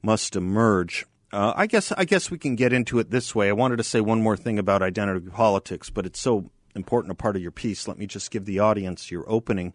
Must 0.00 0.36
Emerge. 0.36 1.06
Uh, 1.32 1.54
I 1.56 1.66
guess 1.66 1.90
I 1.90 2.04
guess 2.04 2.30
we 2.30 2.38
can 2.38 2.54
get 2.54 2.72
into 2.72 3.00
it 3.00 3.10
this 3.10 3.34
way. 3.34 3.48
I 3.48 3.52
wanted 3.52 3.78
to 3.78 3.82
say 3.82 4.00
one 4.00 4.22
more 4.22 4.36
thing 4.36 4.60
about 4.60 4.80
identity 4.80 5.28
politics, 5.28 5.90
but 5.90 6.06
it's 6.06 6.20
so 6.20 6.52
important 6.76 7.10
a 7.10 7.16
part 7.16 7.34
of 7.34 7.42
your 7.42 7.50
piece. 7.50 7.88
Let 7.88 7.98
me 7.98 8.06
just 8.06 8.30
give 8.30 8.44
the 8.44 8.60
audience 8.60 9.10
your 9.10 9.24
opening. 9.28 9.74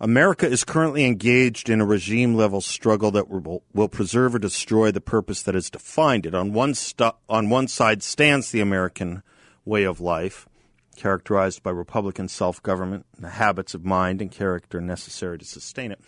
America 0.00 0.48
is 0.48 0.64
currently 0.64 1.04
engaged 1.04 1.68
in 1.68 1.82
a 1.82 1.86
regime 1.86 2.34
level 2.34 2.62
struggle 2.62 3.10
that 3.10 3.28
will, 3.28 3.62
will 3.74 3.88
preserve 3.88 4.34
or 4.34 4.38
destroy 4.38 4.90
the 4.90 5.02
purpose 5.02 5.42
that 5.42 5.54
has 5.54 5.68
defined 5.68 6.24
it. 6.24 6.34
On 6.34 6.54
one, 6.54 6.72
stu- 6.72 7.12
on 7.28 7.50
one 7.50 7.68
side 7.68 8.02
stands 8.02 8.50
the 8.50 8.62
American 8.62 9.22
way 9.66 9.84
of 9.84 10.00
life, 10.00 10.48
characterized 10.96 11.62
by 11.62 11.70
Republican 11.70 12.28
self 12.28 12.62
government 12.62 13.04
and 13.14 13.24
the 13.24 13.30
habits 13.30 13.74
of 13.74 13.84
mind 13.84 14.22
and 14.22 14.30
character 14.30 14.80
necessary 14.80 15.38
to 15.38 15.44
sustain 15.44 15.92
it. 15.92 16.00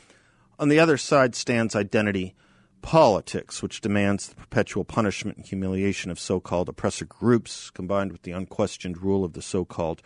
On 0.59 0.71
the 0.71 0.81
other 0.81 0.97
side 0.97 1.35
stands 1.35 1.77
identity 1.77 2.35
politics, 2.81 3.63
which 3.63 3.81
demands 3.81 4.29
the 4.29 4.35
perpetual 4.37 4.85
punishment 4.85 5.37
and 5.37 5.47
humiliation 5.47 6.11
of 6.11 6.19
so 6.19 6.41
called 6.41 6.69
oppressor 6.69 7.05
groups, 7.05 7.71
combined 7.71 8.13
with 8.13 8.23
the 8.23 8.33
unquestioned 8.33 9.03
rule 9.03 9.25
of 9.25 9.35
the 9.35 9.43
so 9.43 9.65
called 9.65 10.01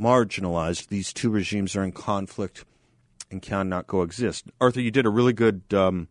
marginalized. 0.00 0.88
These 0.88 1.12
two 1.12 1.30
regimes 1.30 1.76
are 1.76 1.84
in 1.84 1.92
conflict 1.92 2.64
and 3.30 3.42
cannot 3.42 3.86
coexist. 3.86 4.46
Arthur, 4.60 4.80
you 4.80 4.90
did 4.90 5.06
a 5.06 5.10
really 5.10 5.32
good 5.32 5.62
um, 5.74 6.08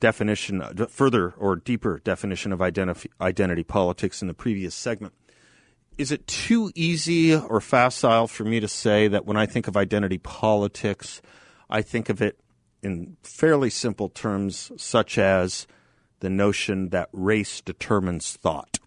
definition, 0.00 0.62
further 0.88 1.30
or 1.38 1.56
deeper 1.56 2.00
definition 2.04 2.52
of 2.52 2.60
identity 2.60 3.62
politics 3.62 4.20
in 4.20 4.28
the 4.28 4.34
previous 4.34 4.74
segment. 4.74 5.14
Is 6.02 6.10
it 6.10 6.26
too 6.26 6.72
easy 6.74 7.34
or 7.34 7.60
facile 7.60 8.26
for 8.26 8.44
me 8.44 8.58
to 8.58 8.66
say 8.66 9.06
that 9.06 9.24
when 9.24 9.36
I 9.36 9.46
think 9.46 9.68
of 9.68 9.76
identity 9.76 10.18
politics, 10.18 11.22
I 11.70 11.82
think 11.82 12.08
of 12.08 12.20
it 12.20 12.40
in 12.82 13.16
fairly 13.22 13.70
simple 13.70 14.08
terms, 14.08 14.72
such 14.76 15.16
as 15.16 15.68
the 16.18 16.28
notion 16.28 16.88
that 16.88 17.08
race 17.12 17.60
determines 17.60 18.32
thought? 18.32 18.78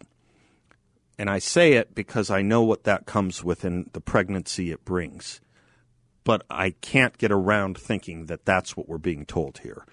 And 1.18 1.30
I 1.30 1.38
say 1.38 1.72
it 1.72 1.94
because 1.94 2.30
I 2.30 2.42
know 2.42 2.62
what 2.62 2.84
that 2.84 3.06
comes 3.06 3.42
with 3.42 3.64
in 3.64 3.88
the 3.94 4.00
pregnancy 4.02 4.70
it 4.70 4.84
brings 4.84 5.40
but 6.26 6.44
I 6.50 6.70
can't 6.70 7.16
get 7.18 7.30
around 7.30 7.78
thinking 7.78 8.26
that 8.26 8.44
that's 8.44 8.76
what 8.76 8.88
we're 8.88 8.98
being 8.98 9.24
told 9.24 9.58
here. 9.58 9.86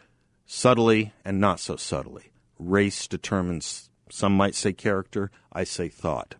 Subtly 0.47 1.13
and 1.23 1.39
not 1.39 1.59
so 1.59 1.75
subtly. 1.75 2.31
Race 2.57 3.07
determines, 3.07 3.91
some 4.09 4.35
might 4.35 4.55
say 4.55 4.73
character, 4.73 5.29
I 5.53 5.63
say 5.63 5.89
thought. 5.89 6.33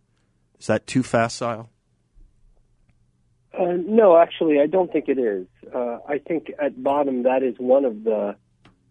Is 0.64 0.68
that 0.68 0.88
too 0.88 1.04
facile? 1.04 1.70
Uh, 3.54 3.74
no, 3.86 4.16
actually, 4.16 4.62
I 4.62 4.66
don't 4.66 4.90
think 4.94 5.10
it 5.10 5.20
is. 5.20 5.46
Uh, 5.76 5.98
I 6.08 6.20
think 6.20 6.54
at 6.58 6.82
bottom 6.82 7.24
that 7.24 7.44
is 7.44 7.56
one 7.58 7.84
of 7.84 8.06
the 8.06 8.38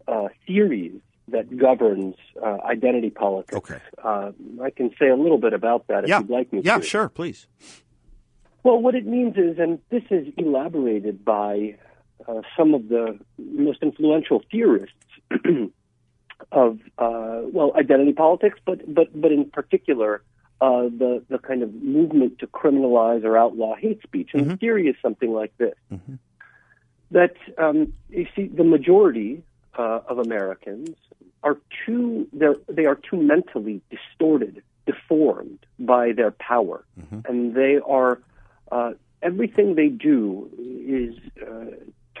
uh, 0.07 0.27
theories 0.45 1.01
that 1.29 1.57
governs 1.57 2.13
uh, 2.39 2.57
identity 2.63 3.09
politics. 3.09 3.55
Okay. 3.55 3.79
Uh, 4.03 4.33
I 4.61 4.69
can 4.69 4.91
say 4.99 5.09
a 5.09 5.15
little 5.15 5.39
bit 5.39 5.53
about 5.53 5.87
that 5.87 6.03
if 6.03 6.11
yeah. 6.11 6.19
you'd 6.19 6.29
like 6.29 6.53
me 6.53 6.61
yeah, 6.63 6.77
to. 6.77 6.83
Yeah, 6.83 6.87
sure, 6.87 7.09
please. 7.09 7.47
Well, 8.61 8.77
what 8.79 8.93
it 8.93 9.07
means 9.07 9.35
is, 9.37 9.57
and 9.57 9.79
this 9.89 10.03
is 10.11 10.27
elaborated 10.37 11.25
by 11.25 11.75
uh, 12.27 12.41
some 12.55 12.75
of 12.75 12.87
the 12.87 13.17
most 13.39 13.81
influential 13.81 14.43
theorists 14.51 14.93
of 16.51 16.77
uh, 16.99 17.41
well 17.51 17.71
identity 17.75 18.13
politics, 18.13 18.59
but 18.63 18.93
but 18.93 19.19
but 19.19 19.31
in 19.31 19.49
particular 19.49 20.21
uh, 20.61 20.83
the 20.83 21.23
the 21.29 21.39
kind 21.39 21.63
of 21.63 21.73
movement 21.73 22.39
to 22.39 22.47
criminalize 22.47 23.23
or 23.23 23.37
outlaw 23.37 23.75
hate 23.75 24.01
speech. 24.03 24.29
And 24.33 24.43
mm-hmm. 24.43 24.51
the 24.51 24.57
theory 24.57 24.87
is 24.87 24.95
something 25.01 25.31
like 25.31 25.55
this: 25.57 25.75
mm-hmm. 25.91 26.15
that 27.11 27.35
um, 27.57 27.93
you 28.09 28.27
see, 28.35 28.47
the 28.47 28.63
majority 28.63 29.43
uh, 29.77 29.99
of 30.07 30.19
Americans 30.19 30.95
are 31.43 31.57
too 31.85 32.27
they 32.69 32.85
are 32.85 32.95
too 32.95 33.17
mentally 33.17 33.81
distorted, 33.89 34.63
deformed 34.85 35.59
by 35.79 36.11
their 36.11 36.31
power, 36.31 36.83
mm-hmm. 36.99 37.19
and 37.29 37.55
they 37.55 37.79
are 37.85 38.21
uh, 38.71 38.93
everything 39.21 39.75
they 39.75 39.89
do 39.89 40.49
is 40.59 41.15
uh, 41.41 41.65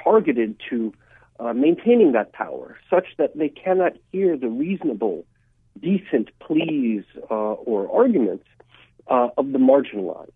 targeted 0.01 0.55
to 0.69 0.93
uh, 1.39 1.53
maintaining 1.53 2.11
that 2.13 2.31
power, 2.31 2.77
such 2.89 3.07
that 3.17 3.37
they 3.37 3.49
cannot 3.49 3.93
hear 4.11 4.37
the 4.37 4.47
reasonable, 4.47 5.25
decent 5.83 6.29
pleas 6.39 7.03
uh, 7.29 7.33
or 7.69 7.79
arguments 7.93 8.45
uh, 9.07 9.29
of 9.37 9.51
the 9.51 9.59
marginalized. 9.59 10.31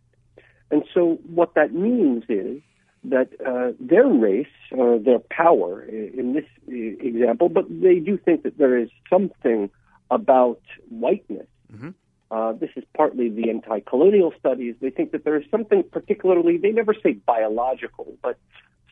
And 0.69 0.83
so, 0.93 1.19
what 1.25 1.53
that 1.55 1.73
means 1.73 2.23
is 2.27 2.61
that 3.05 3.29
uh, 3.45 3.71
their 3.79 4.07
race, 4.07 4.47
or 4.71 4.99
their 4.99 5.19
power, 5.19 5.81
in 5.83 6.33
this 6.33 6.45
example, 6.67 7.47
but 7.47 7.65
they 7.69 7.99
do 7.99 8.17
think 8.17 8.43
that 8.43 8.57
there 8.57 8.77
is 8.77 8.89
something 9.09 9.69
about 10.11 10.61
whiteness 10.89 11.47
mm-hmm. 11.73 11.89
Uh, 12.29 12.51
this 12.51 12.69
is 12.75 12.83
partly 12.95 13.29
the 13.29 13.49
anti 13.49 13.79
colonial 13.79 14.33
studies. 14.37 14.75
They 14.81 14.89
think 14.89 15.11
that 15.11 15.23
there 15.23 15.37
is 15.37 15.45
something 15.49 15.83
particularly, 15.83 16.57
they 16.57 16.71
never 16.71 16.93
say 16.93 17.13
biological, 17.13 18.17
but 18.21 18.37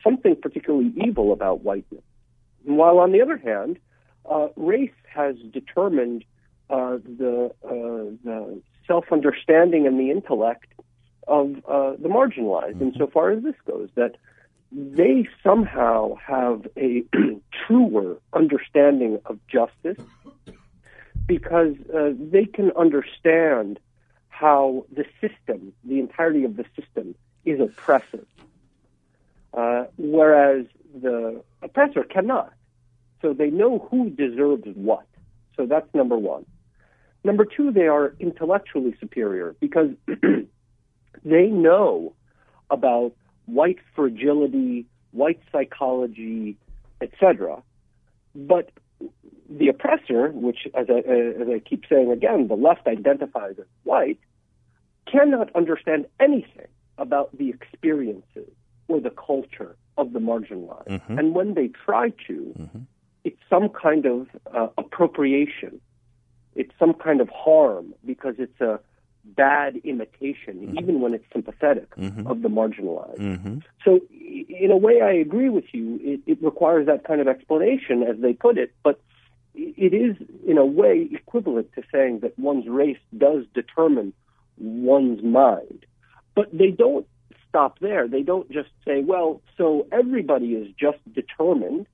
something 0.02 0.36
particularly 0.36 0.92
evil 1.06 1.32
about 1.32 1.62
whiteness. 1.62 2.02
While 2.64 2.98
on 2.98 3.12
the 3.12 3.20
other 3.20 3.36
hand, 3.36 3.78
uh, 4.30 4.48
race 4.56 4.90
has 5.12 5.36
determined 5.52 6.24
uh, 6.70 6.98
the, 7.04 7.52
uh, 7.64 8.16
the 8.24 8.62
self 8.86 9.12
understanding 9.12 9.86
and 9.86 9.98
the 9.98 10.10
intellect 10.10 10.72
of 11.26 11.56
uh, 11.68 11.92
the 11.98 12.08
marginalized, 12.08 12.74
mm-hmm. 12.74 12.88
insofar 12.88 13.30
as 13.30 13.42
this 13.42 13.54
goes, 13.66 13.88
that 13.94 14.16
they 14.72 15.28
somehow 15.42 16.14
have 16.16 16.66
a 16.76 17.04
truer 17.66 18.16
understanding 18.32 19.20
of 19.26 19.38
justice 19.46 20.02
because 21.26 21.74
uh, 21.94 22.10
they 22.18 22.44
can 22.44 22.70
understand 22.72 23.80
how 24.28 24.84
the 24.92 25.04
system, 25.20 25.72
the 25.84 25.98
entirety 25.98 26.44
of 26.44 26.56
the 26.56 26.64
system, 26.78 27.14
is 27.44 27.60
oppressive, 27.60 28.26
uh, 29.54 29.84
whereas 29.96 30.66
the 31.00 31.42
oppressor 31.62 32.04
cannot. 32.04 32.52
So 33.22 33.32
they 33.32 33.50
know 33.50 33.78
who 33.90 34.10
deserves 34.10 34.64
what. 34.74 35.06
So 35.56 35.66
that's 35.66 35.92
number 35.94 36.18
one. 36.18 36.44
Number 37.26 37.44
two, 37.44 37.72
they 37.72 37.88
are 37.88 38.14
intellectually 38.20 38.94
superior 39.00 39.56
because 39.58 39.90
they 41.24 41.46
know 41.48 42.14
about 42.70 43.14
white 43.46 43.78
fragility, 43.96 44.86
white 45.10 45.40
psychology, 45.50 46.56
etc. 47.00 47.64
But 48.36 48.70
the 49.50 49.66
oppressor, 49.66 50.28
which, 50.28 50.68
as 50.72 50.86
I, 50.88 50.98
as 50.98 51.48
I 51.48 51.58
keep 51.58 51.82
saying 51.88 52.12
again, 52.12 52.46
the 52.46 52.54
left 52.54 52.86
identifies 52.86 53.56
as 53.58 53.66
white, 53.82 54.20
cannot 55.10 55.50
understand 55.56 56.06
anything 56.20 56.68
about 56.96 57.36
the 57.36 57.50
experiences 57.50 58.52
or 58.86 59.00
the 59.00 59.10
culture 59.10 59.74
of 59.98 60.12
the 60.12 60.20
marginalized. 60.20 60.86
Mm-hmm. 60.86 61.18
And 61.18 61.34
when 61.34 61.54
they 61.54 61.70
try 61.84 62.10
to, 62.28 62.54
mm-hmm. 62.56 62.78
it's 63.24 63.40
some 63.50 63.68
kind 63.68 64.06
of 64.06 64.28
uh, 64.54 64.68
appropriation. 64.78 65.80
It's 66.56 66.72
some 66.78 66.94
kind 66.94 67.20
of 67.20 67.28
harm 67.28 67.94
because 68.04 68.34
it's 68.38 68.60
a 68.60 68.80
bad 69.24 69.76
imitation, 69.84 70.54
mm-hmm. 70.58 70.78
even 70.78 71.00
when 71.00 71.14
it's 71.14 71.24
sympathetic, 71.32 71.94
mm-hmm. 71.96 72.26
of 72.26 72.42
the 72.42 72.48
marginalized. 72.48 73.18
Mm-hmm. 73.18 73.58
So, 73.84 74.00
in 74.10 74.70
a 74.70 74.76
way, 74.76 75.00
I 75.00 75.12
agree 75.12 75.48
with 75.48 75.64
you. 75.72 75.98
It, 76.02 76.20
it 76.26 76.42
requires 76.42 76.86
that 76.86 77.04
kind 77.04 77.20
of 77.20 77.28
explanation, 77.28 78.02
as 78.02 78.16
they 78.20 78.32
put 78.32 78.56
it, 78.58 78.72
but 78.82 79.00
it 79.54 79.94
is, 79.94 80.16
in 80.46 80.58
a 80.58 80.66
way, 80.66 81.08
equivalent 81.10 81.72
to 81.74 81.82
saying 81.92 82.20
that 82.20 82.38
one's 82.38 82.68
race 82.68 82.98
does 83.16 83.44
determine 83.54 84.12
one's 84.58 85.22
mind. 85.22 85.86
But 86.34 86.56
they 86.56 86.70
don't 86.70 87.06
stop 87.48 87.78
there. 87.78 88.06
They 88.06 88.22
don't 88.22 88.50
just 88.50 88.68
say, 88.84 89.02
well, 89.02 89.40
so 89.56 89.86
everybody 89.90 90.48
is 90.54 90.68
just 90.78 90.98
determined, 91.12 91.86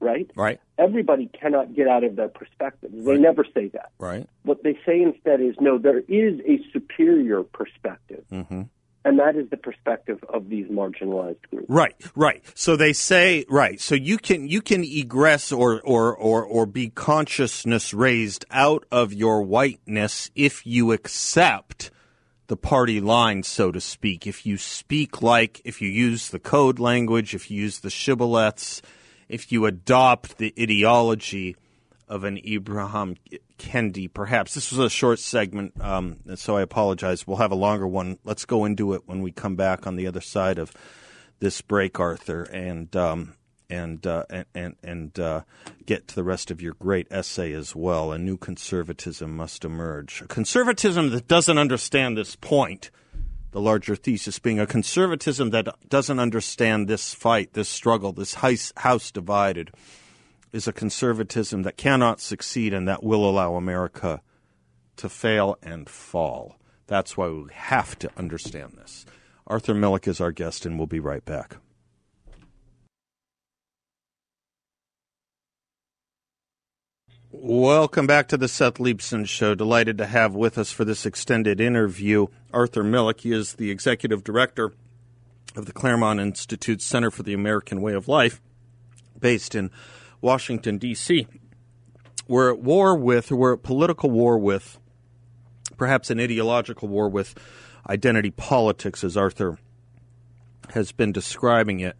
right? 0.00 0.30
Right. 0.36 0.60
Everybody 0.78 1.30
cannot 1.40 1.74
get 1.74 1.88
out 1.88 2.04
of 2.04 2.16
their 2.16 2.28
perspective. 2.28 2.90
They 2.92 3.02
Right. 3.12 3.20
never 3.20 3.44
say 3.54 3.68
that. 3.68 3.90
Right. 3.98 4.26
What 4.44 4.62
they 4.62 4.78
say 4.86 5.02
instead 5.02 5.40
is, 5.40 5.54
no, 5.60 5.78
there 5.78 6.00
is 6.08 6.40
a 6.46 6.60
superior 6.72 7.42
perspective. 7.42 8.24
Mm-hmm. 8.32 8.62
And 9.04 9.18
that 9.20 9.36
is 9.36 9.48
the 9.48 9.56
perspective 9.56 10.22
of 10.28 10.48
these 10.50 10.66
marginalized 10.66 11.38
groups. 11.50 11.66
Right, 11.68 11.94
right. 12.14 12.42
So 12.54 12.76
they 12.76 12.92
say 12.92 13.44
right. 13.48 13.80
So 13.80 13.94
you 13.94 14.18
can 14.18 14.48
you 14.48 14.60
can 14.60 14.84
egress 14.84 15.50
or 15.50 15.80
or 15.82 16.14
or 16.14 16.44
or 16.44 16.66
be 16.66 16.90
consciousness 16.90 17.94
raised 17.94 18.44
out 18.50 18.84
of 18.90 19.14
your 19.14 19.42
whiteness 19.42 20.30
if 20.34 20.66
you 20.66 20.92
accept 20.92 21.90
the 22.48 22.56
party 22.56 23.00
line, 23.00 23.44
so 23.44 23.70
to 23.70 23.80
speak. 23.80 24.26
If 24.26 24.44
you 24.44 24.58
speak 24.58 25.22
like, 25.22 25.62
if 25.64 25.80
you 25.80 25.88
use 25.88 26.28
the 26.30 26.38
code 26.38 26.78
language, 26.78 27.34
if 27.34 27.50
you 27.50 27.62
use 27.62 27.80
the 27.80 27.90
shibboleths, 27.90 28.82
if 29.28 29.52
you 29.52 29.66
adopt 29.66 30.38
the 30.38 30.54
ideology 30.58 31.56
of 32.08 32.24
an 32.24 32.38
Ibram 32.38 33.16
Kendi, 33.58 34.12
perhaps. 34.12 34.54
This 34.54 34.70
was 34.70 34.78
a 34.78 34.90
short 34.90 35.18
segment, 35.18 35.78
um, 35.80 36.16
so 36.36 36.56
I 36.56 36.62
apologize. 36.62 37.26
We'll 37.26 37.36
have 37.36 37.52
a 37.52 37.56
longer 37.56 37.86
one. 37.86 38.18
Let's 38.24 38.44
go 38.44 38.64
into 38.64 38.94
it 38.94 39.02
when 39.06 39.20
we 39.20 39.30
come 39.30 39.56
back 39.56 39.86
on 39.86 39.96
the 39.96 40.06
other 40.06 40.20
side 40.20 40.58
of 40.58 40.72
this 41.40 41.60
break, 41.60 42.00
Arthur, 42.00 42.44
and 42.44 42.94
um, 42.96 43.34
and 43.68 44.06
uh, 44.06 44.24
and 44.54 44.76
and 44.82 45.18
uh, 45.18 45.42
get 45.84 46.08
to 46.08 46.14
the 46.14 46.24
rest 46.24 46.50
of 46.50 46.62
your 46.62 46.74
great 46.74 47.06
essay 47.10 47.52
as 47.52 47.76
well. 47.76 48.12
A 48.12 48.18
new 48.18 48.36
conservatism 48.36 49.36
must 49.36 49.64
emerge. 49.64 50.22
A 50.22 50.26
conservatism 50.26 51.10
that 51.10 51.28
doesn't 51.28 51.58
understand 51.58 52.16
this 52.16 52.36
point. 52.36 52.90
The 53.50 53.60
larger 53.60 53.96
thesis 53.96 54.38
being 54.38 54.60
a 54.60 54.66
conservatism 54.66 55.50
that 55.50 55.68
doesn't 55.88 56.18
understand 56.18 56.86
this 56.86 57.14
fight, 57.14 57.54
this 57.54 57.68
struggle, 57.68 58.12
this 58.12 58.34
house 58.34 59.10
divided 59.10 59.70
is 60.52 60.68
a 60.68 60.72
conservatism 60.72 61.62
that 61.62 61.76
cannot 61.76 62.20
succeed 62.20 62.74
and 62.74 62.86
that 62.88 63.02
will 63.02 63.28
allow 63.28 63.54
America 63.54 64.20
to 64.96 65.08
fail 65.08 65.56
and 65.62 65.88
fall. 65.88 66.56
That's 66.86 67.16
why 67.16 67.28
we 67.28 67.44
have 67.52 67.98
to 68.00 68.10
understand 68.16 68.72
this. 68.76 69.06
Arthur 69.46 69.74
Milikh 69.74 70.08
is 70.08 70.20
our 70.20 70.32
guest, 70.32 70.66
and 70.66 70.76
we'll 70.76 70.86
be 70.86 71.00
right 71.00 71.24
back. 71.24 71.56
Welcome 77.40 78.08
back 78.08 78.26
to 78.28 78.36
the 78.36 78.48
Seth 78.48 78.78
Leibsohn 78.78 79.24
Show. 79.24 79.54
Delighted 79.54 79.96
to 79.98 80.06
have 80.06 80.34
with 80.34 80.58
us 80.58 80.72
for 80.72 80.84
this 80.84 81.06
extended 81.06 81.60
interview 81.60 82.26
Arthur 82.52 82.82
Milikh. 82.82 83.20
He 83.20 83.30
is 83.30 83.54
the 83.54 83.70
executive 83.70 84.24
director 84.24 84.72
of 85.54 85.66
the 85.66 85.72
Claremont 85.72 86.18
Institute 86.18 86.82
Center 86.82 87.12
for 87.12 87.22
the 87.22 87.34
American 87.34 87.80
Way 87.80 87.92
of 87.92 88.08
Life, 88.08 88.42
based 89.20 89.54
in 89.54 89.70
Washington, 90.20 90.78
D.C. 90.78 91.28
We're 92.26 92.50
at 92.50 92.58
war 92.58 92.96
with, 92.96 93.30
we're 93.30 93.54
at 93.54 93.62
political 93.62 94.10
war 94.10 94.36
with, 94.36 94.80
perhaps 95.76 96.10
an 96.10 96.18
ideological 96.18 96.88
war 96.88 97.08
with 97.08 97.36
identity 97.88 98.32
politics, 98.32 99.04
as 99.04 99.16
Arthur 99.16 99.58
has 100.70 100.90
been 100.90 101.12
describing 101.12 101.78
it. 101.78 101.96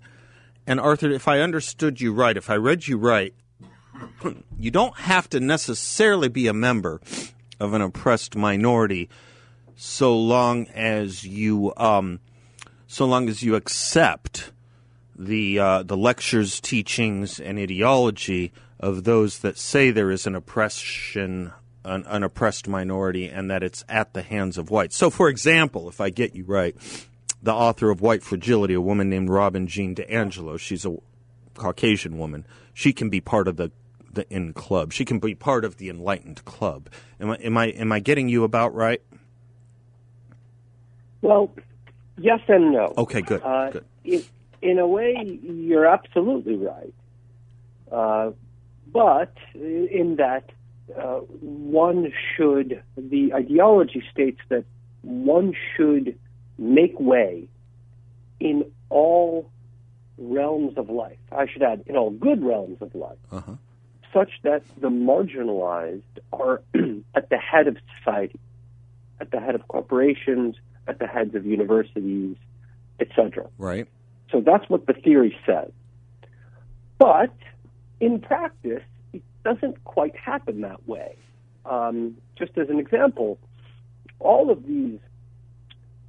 And 0.66 0.80
Arthur, 0.80 1.12
if 1.12 1.28
I 1.28 1.38
understood 1.38 2.00
you 2.00 2.12
right, 2.12 2.36
if 2.36 2.50
I 2.50 2.56
read 2.56 2.88
you 2.88 2.98
right, 2.98 3.34
you 4.58 4.70
don't 4.70 4.96
have 4.96 5.28
to 5.30 5.40
necessarily 5.40 6.28
be 6.28 6.46
a 6.46 6.54
member 6.54 7.00
of 7.60 7.74
an 7.74 7.82
oppressed 7.82 8.36
minority 8.36 9.08
so 9.76 10.16
long 10.18 10.66
as 10.68 11.24
you 11.24 11.72
um, 11.76 12.20
so 12.86 13.04
long 13.04 13.28
as 13.28 13.42
you 13.42 13.54
accept 13.54 14.50
the 15.16 15.58
uh, 15.58 15.82
the 15.82 15.96
lectures, 15.96 16.60
teachings, 16.60 17.38
and 17.40 17.58
ideology 17.58 18.52
of 18.80 19.04
those 19.04 19.40
that 19.40 19.58
say 19.58 19.90
there 19.90 20.10
is 20.10 20.26
an 20.26 20.34
oppression, 20.34 21.52
an, 21.84 22.04
an 22.06 22.22
oppressed 22.22 22.68
minority, 22.68 23.26
and 23.26 23.50
that 23.50 23.62
it's 23.62 23.84
at 23.88 24.14
the 24.14 24.22
hands 24.22 24.56
of 24.56 24.70
whites. 24.70 24.96
So, 24.96 25.10
for 25.10 25.28
example, 25.28 25.88
if 25.88 26.00
I 26.00 26.10
get 26.10 26.34
you 26.34 26.44
right, 26.44 26.76
the 27.42 27.52
author 27.52 27.90
of 27.90 28.00
White 28.00 28.22
Fragility, 28.22 28.74
a 28.74 28.80
woman 28.80 29.10
named 29.10 29.28
Robin 29.28 29.66
Jean 29.66 29.94
DiAngelo, 29.94 30.58
she's 30.58 30.84
a 30.84 30.96
Caucasian 31.54 32.18
woman. 32.18 32.46
She 32.72 32.92
can 32.92 33.10
be 33.10 33.20
part 33.20 33.48
of 33.48 33.56
the 33.56 33.72
the 34.18 34.34
in 34.34 34.52
club. 34.52 34.92
She 34.92 35.04
can 35.04 35.18
be 35.18 35.34
part 35.34 35.64
of 35.64 35.78
the 35.78 35.88
enlightened 35.88 36.44
club. 36.44 36.88
Am 37.20 37.30
I 37.30 37.36
am 37.36 37.56
I 37.56 37.66
am 37.66 37.92
I 37.92 38.00
getting 38.00 38.28
you 38.28 38.44
about 38.44 38.74
right? 38.74 39.02
Well, 41.22 41.50
yes 42.16 42.40
and 42.48 42.72
no. 42.72 42.94
Okay, 42.96 43.22
good. 43.22 43.42
Uh, 43.42 43.70
good 43.70 43.84
in 44.62 44.78
a 44.78 44.86
way, 44.86 45.38
you're 45.42 45.86
absolutely 45.86 46.56
right. 46.56 46.94
Uh, 47.90 48.32
but 48.92 49.34
in 49.54 50.16
that 50.18 50.50
uh, 50.96 51.20
one 51.40 52.12
should, 52.36 52.82
the 52.96 53.32
ideology 53.34 54.02
states 54.12 54.40
that 54.48 54.64
one 55.02 55.54
should 55.76 56.18
make 56.58 56.98
way 56.98 57.48
in 58.40 58.64
all 58.88 59.50
realms 60.16 60.76
of 60.76 60.90
life. 60.90 61.18
I 61.30 61.46
should 61.46 61.62
add, 61.62 61.84
in 61.86 61.96
all 61.96 62.10
good 62.10 62.42
realms 62.42 62.78
of 62.80 62.94
life, 62.94 63.18
uh-huh. 63.30 63.52
Such 64.12 64.30
that 64.42 64.62
the 64.80 64.88
marginalized 64.88 66.02
are 66.32 66.62
at 67.14 67.30
the 67.30 67.38
head 67.38 67.68
of 67.68 67.76
society, 67.98 68.38
at 69.20 69.30
the 69.30 69.40
head 69.40 69.54
of 69.54 69.66
corporations, 69.68 70.56
at 70.86 70.98
the 70.98 71.06
heads 71.06 71.34
of 71.34 71.46
universities, 71.46 72.36
etc. 73.00 73.48
Right. 73.58 73.86
So 74.30 74.40
that's 74.40 74.68
what 74.68 74.86
the 74.86 74.94
theory 74.94 75.36
says. 75.46 75.70
But 76.98 77.32
in 78.00 78.20
practice, 78.20 78.82
it 79.12 79.22
doesn't 79.44 79.82
quite 79.84 80.16
happen 80.16 80.60
that 80.62 80.86
way. 80.88 81.16
Um, 81.64 82.16
just 82.36 82.56
as 82.58 82.68
an 82.70 82.78
example, 82.78 83.38
all 84.18 84.50
of 84.50 84.66
these 84.66 84.98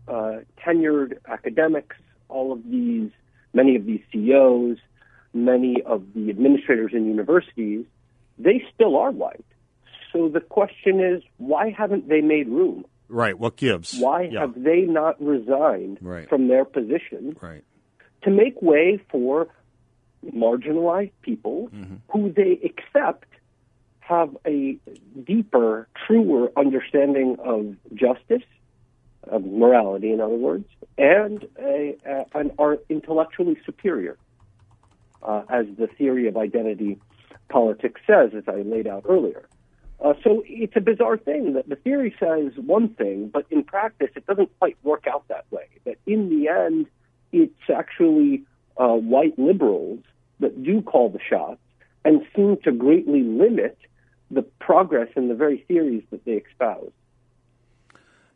uh, 0.08 0.40
tenured 0.66 1.18
academics, 1.28 1.96
all 2.28 2.52
of 2.52 2.64
these, 2.70 3.12
many 3.54 3.76
of 3.76 3.86
these 3.86 4.02
CEOs, 4.12 4.78
many 5.34 5.82
of 5.86 6.04
the 6.14 6.30
administrators 6.30 6.92
in 6.94 7.06
universities, 7.06 7.86
they 8.38 8.64
still 8.74 8.98
are 8.98 9.12
white. 9.12 9.46
So 10.12 10.30
the 10.30 10.40
question 10.40 11.00
is, 11.00 11.22
why 11.38 11.70
haven't 11.70 12.10
they 12.10 12.22
made 12.22 12.48
room? 12.48 12.86
Right. 13.08 13.38
What 13.38 13.56
gives? 13.58 13.98
Why 13.98 14.30
yeah. 14.32 14.42
have 14.42 14.62
they 14.62 14.82
not 14.82 15.22
resigned 15.22 16.00
right. 16.02 16.28
from 16.30 16.48
their 16.48 16.66
position? 16.66 17.36
Right 17.42 17.64
to 18.24 18.30
make 18.30 18.62
way 18.62 19.02
for 19.10 19.48
marginalized 20.26 21.12
people 21.22 21.70
mm-hmm. 21.74 21.96
who 22.10 22.32
they 22.32 22.60
accept 22.64 23.26
have 24.00 24.36
a 24.46 24.78
deeper, 25.24 25.88
truer 26.06 26.52
understanding 26.58 27.38
of 27.44 27.76
justice, 27.94 28.48
of 29.24 29.46
morality, 29.46 30.12
in 30.12 30.20
other 30.20 30.36
words, 30.36 30.66
and 30.98 31.48
a, 31.60 31.96
a, 32.06 32.26
and 32.34 32.52
are 32.58 32.80
intellectually 32.90 33.58
superior, 33.66 34.18
uh, 35.24 35.44
as 35.50 35.66
the 35.78 35.88
theory 35.88 36.28
of 36.28 36.38
identity 36.38 37.00
politics 37.50 38.02
says, 38.06 38.32
as 38.36 38.44
I 38.48 38.62
laid 38.62 38.88
out 38.88 39.06
earlier. 39.08 39.48
Uh, 40.04 40.14
so 40.24 40.44
it's 40.46 40.76
a 40.76 40.82
bizarre 40.82 41.18
thing 41.18 41.54
that 41.54 41.68
the 41.68 41.76
theory 41.76 42.16
says 42.20 42.54
one 42.56 42.90
thing, 42.90 43.30
but 43.34 43.46
in 43.50 43.64
practice 43.64 44.10
it 44.16 44.26
doesn't 44.26 44.50
quite 44.60 44.78
work 44.84 45.06
out 45.08 45.28
that 45.28 45.46
way. 45.52 45.68
That 45.86 45.98
in 46.06 46.30
the 46.30 46.48
end, 46.48 46.88
it's 47.34 47.70
actually 47.74 48.44
uh, 48.78 48.94
white 48.94 49.38
liberals 49.38 50.00
that 50.40 50.64
do 50.64 50.82
call 50.82 51.10
the 51.10 51.20
shots 51.20 51.60
and 52.06 52.22
seem 52.34 52.58
to 52.64 52.72
greatly 52.72 53.24
limit 53.24 53.78
the 54.32 54.44
progress 54.60 55.10
in 55.18 55.28
the 55.28 55.36
very 55.36 55.66
theories 55.68 56.04
that 56.12 56.24
they 56.24 56.44
espouse. 56.50 56.92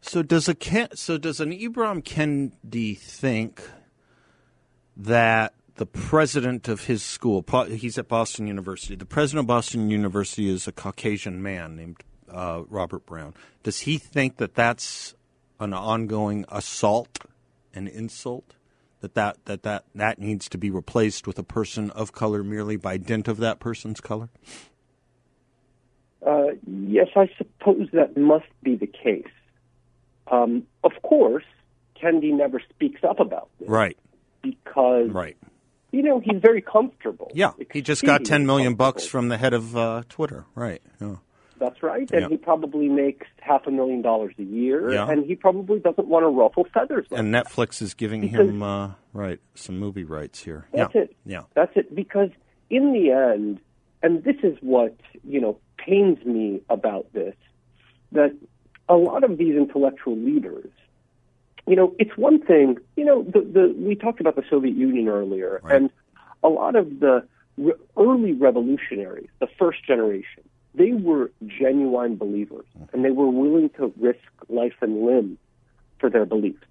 So 0.01 0.21
does 0.21 0.49
a 0.49 0.55
so 0.95 1.17
does 1.17 1.39
an 1.39 1.51
Ibram 1.51 2.03
Kendi 2.03 2.97
think 2.97 3.61
that 4.97 5.53
the 5.75 5.85
president 5.85 6.67
of 6.67 6.85
his 6.85 7.03
school, 7.03 7.43
he's 7.67 7.97
at 7.97 8.07
Boston 8.07 8.47
University. 8.47 8.95
The 8.95 9.05
president 9.05 9.41
of 9.41 9.47
Boston 9.47 9.89
University 9.89 10.49
is 10.49 10.67
a 10.67 10.71
Caucasian 10.71 11.41
man 11.41 11.75
named 11.75 11.97
uh, 12.31 12.63
Robert 12.69 13.05
Brown. 13.05 13.33
Does 13.63 13.81
he 13.81 13.97
think 13.97 14.37
that 14.37 14.55
that's 14.55 15.15
an 15.59 15.73
ongoing 15.73 16.45
assault, 16.49 17.19
an 17.73 17.87
insult? 17.87 18.55
that 19.03 19.15
that, 19.15 19.45
that, 19.45 19.63
that 19.63 19.83
that 19.93 20.17
needs 20.17 20.47
to 20.49 20.57
be 20.57 20.71
replaced 20.71 21.27
with 21.27 21.37
a 21.37 21.43
person 21.43 21.91
of 21.91 22.13
color 22.13 22.41
merely 22.41 22.77
by 22.77 22.97
dint 22.97 23.27
of 23.27 23.37
that 23.37 23.59
person's 23.59 23.99
color? 23.99 24.29
Uh, 26.25 26.55
yes, 26.65 27.09
I 27.15 27.29
suppose 27.37 27.89
that 27.91 28.15
must 28.15 28.45
be 28.63 28.75
the 28.75 28.87
case. 28.87 29.27
Um, 30.31 30.65
of 30.85 30.93
course, 31.03 31.43
Kendi 32.01 32.31
never 32.31 32.61
speaks 32.69 33.03
up 33.03 33.19
about 33.19 33.49
this. 33.59 33.67
Right. 33.67 33.97
Because 34.41 35.09
right. 35.09 35.37
You 35.93 36.01
know, 36.01 36.19
he's 36.19 36.41
very 36.41 36.61
comfortable. 36.61 37.31
Yeah, 37.35 37.51
he 37.71 37.83
just 37.83 38.03
got 38.03 38.25
ten 38.25 38.47
million 38.47 38.73
bucks 38.73 39.05
from 39.05 39.29
the 39.29 39.37
head 39.37 39.53
of 39.53 39.77
uh, 39.77 40.01
Twitter. 40.09 40.45
Right. 40.55 40.81
Yeah. 40.99 41.17
That's 41.59 41.81
right. 41.83 42.09
And 42.11 42.21
yeah. 42.21 42.27
he 42.29 42.37
probably 42.37 42.89
makes 42.89 43.27
half 43.39 43.67
a 43.67 43.71
million 43.71 44.01
dollars 44.01 44.33
a 44.37 44.43
year. 44.43 44.91
Yeah. 44.91 45.07
And 45.07 45.23
he 45.25 45.35
probably 45.35 45.79
doesn't 45.79 46.07
want 46.07 46.23
to 46.23 46.27
ruffle 46.27 46.65
feathers. 46.73 47.05
Like 47.09 47.19
and 47.19 47.33
Netflix 47.33 47.81
is 47.81 47.93
giving 47.93 48.21
because 48.21 48.49
him 48.49 48.63
uh, 48.63 48.91
right 49.13 49.39
some 49.53 49.77
movie 49.77 50.03
rights 50.03 50.43
here. 50.43 50.67
That's 50.73 50.95
yeah. 50.95 51.01
it. 51.01 51.15
Yeah. 51.25 51.41
That's 51.53 51.71
it. 51.75 51.93
Because 51.93 52.31
in 52.71 52.91
the 52.91 53.11
end, 53.11 53.59
and 54.01 54.23
this 54.23 54.37
is 54.41 54.57
what 54.61 54.97
you 55.23 55.39
know 55.39 55.59
pains 55.77 56.25
me 56.25 56.61
about 56.69 57.13
this, 57.13 57.35
that 58.13 58.35
a 58.89 58.95
lot 58.95 59.23
of 59.23 59.37
these 59.37 59.55
intellectual 59.55 60.17
leaders, 60.17 60.71
you 61.67 61.75
know, 61.75 61.95
it's 61.99 62.15
one 62.17 62.41
thing. 62.41 62.77
You 62.95 63.05
know, 63.05 63.23
the, 63.23 63.41
the 63.41 63.75
we 63.77 63.95
talked 63.95 64.19
about 64.19 64.35
the 64.35 64.43
Soviet 64.49 64.75
Union 64.75 65.07
earlier, 65.07 65.61
right. 65.63 65.75
and 65.75 65.89
a 66.43 66.49
lot 66.49 66.75
of 66.75 66.99
the 66.99 67.25
re- 67.57 67.73
early 67.97 68.33
revolutionaries, 68.33 69.29
the 69.39 69.47
first 69.57 69.85
generation 69.85 70.43
they 70.75 70.91
were 70.91 71.31
genuine 71.45 72.15
believers 72.15 72.65
and 72.91 73.05
they 73.05 73.11
were 73.11 73.29
willing 73.29 73.69
to 73.77 73.93
risk 73.99 74.19
life 74.49 74.73
and 74.81 75.05
limb 75.05 75.37
for 75.99 76.09
their 76.09 76.25
beliefs. 76.25 76.65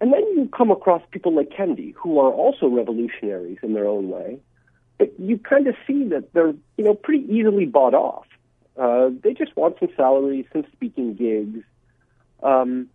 And 0.00 0.12
then 0.12 0.22
you 0.34 0.48
come 0.54 0.70
across 0.70 1.02
people 1.10 1.34
like 1.34 1.50
Kendi, 1.50 1.94
who 1.94 2.18
are 2.18 2.30
also 2.30 2.68
revolutionaries 2.68 3.58
in 3.62 3.72
their 3.72 3.86
own 3.86 4.10
way, 4.10 4.38
but 4.98 5.12
you 5.18 5.38
kind 5.38 5.66
of 5.66 5.74
see 5.86 6.04
that 6.04 6.32
they're 6.32 6.54
you 6.76 6.84
know 6.84 6.94
pretty 6.94 7.24
easily 7.32 7.64
bought 7.64 7.94
off. 7.94 8.26
Uh, 8.76 9.08
they 9.22 9.32
just 9.32 9.56
want 9.56 9.76
some 9.78 9.88
salaries, 9.96 10.44
some 10.52 10.64
speaking 10.72 11.14
gigs, 11.14 11.64
um, 12.42 12.88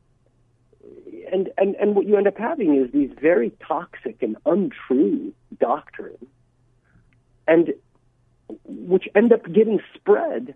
and 1.32 1.50
and 1.58 1.76
and 1.76 1.96
what 1.96 2.06
you 2.06 2.18
end 2.18 2.28
up 2.28 2.38
having 2.38 2.76
is 2.76 2.92
these 2.92 3.12
very 3.20 3.52
toxic 3.66 4.22
and 4.22 4.38
untrue 4.46 5.34
doctrines, 5.60 6.28
and 7.48 7.74
which 8.66 9.08
end 9.16 9.32
up 9.32 9.44
getting 9.52 9.80
spread 9.96 10.54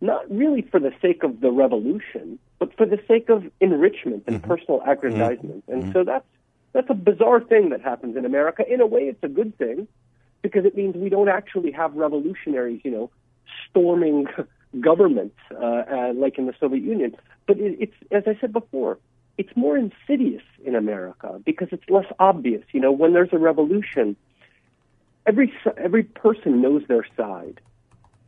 not 0.00 0.30
really 0.30 0.62
for 0.62 0.80
the 0.80 0.92
sake 1.02 1.22
of 1.22 1.40
the 1.40 1.50
revolution, 1.50 2.38
but 2.58 2.74
for 2.76 2.86
the 2.86 2.98
sake 3.06 3.28
of 3.28 3.44
enrichment 3.60 4.24
and 4.26 4.36
mm-hmm. 4.36 4.50
personal 4.50 4.82
aggrandizement. 4.86 5.66
Mm-hmm. 5.66 5.72
And 5.72 5.92
so 5.92 6.04
that's 6.04 6.26
that's 6.72 6.88
a 6.90 6.94
bizarre 6.94 7.40
thing 7.40 7.70
that 7.70 7.80
happens 7.80 8.16
in 8.16 8.24
America. 8.24 8.64
In 8.68 8.80
a 8.80 8.86
way, 8.86 9.02
it's 9.02 9.22
a 9.22 9.28
good 9.28 9.56
thing 9.58 9.88
because 10.42 10.64
it 10.64 10.76
means 10.76 10.96
we 10.96 11.08
don't 11.08 11.28
actually 11.28 11.72
have 11.72 11.94
revolutionaries, 11.94 12.80
you 12.84 12.90
know, 12.90 13.10
storming 13.68 14.26
governments 14.80 15.36
uh, 15.52 15.56
uh, 15.56 16.12
like 16.14 16.38
in 16.38 16.46
the 16.46 16.54
Soviet 16.60 16.82
Union. 16.82 17.16
But 17.46 17.58
it, 17.58 17.76
it's, 17.80 17.94
as 18.10 18.22
I 18.26 18.40
said 18.40 18.52
before, 18.52 18.98
it's 19.40 19.56
more 19.56 19.74
insidious 19.78 20.42
in 20.66 20.74
America 20.74 21.40
because 21.46 21.68
it's 21.72 21.88
less 21.88 22.04
obvious. 22.18 22.62
You 22.72 22.80
know, 22.80 22.92
when 22.92 23.14
there's 23.14 23.32
a 23.32 23.38
revolution, 23.38 24.14
every 25.24 25.50
every 25.78 26.02
person 26.02 26.60
knows 26.60 26.82
their 26.88 27.06
side 27.16 27.58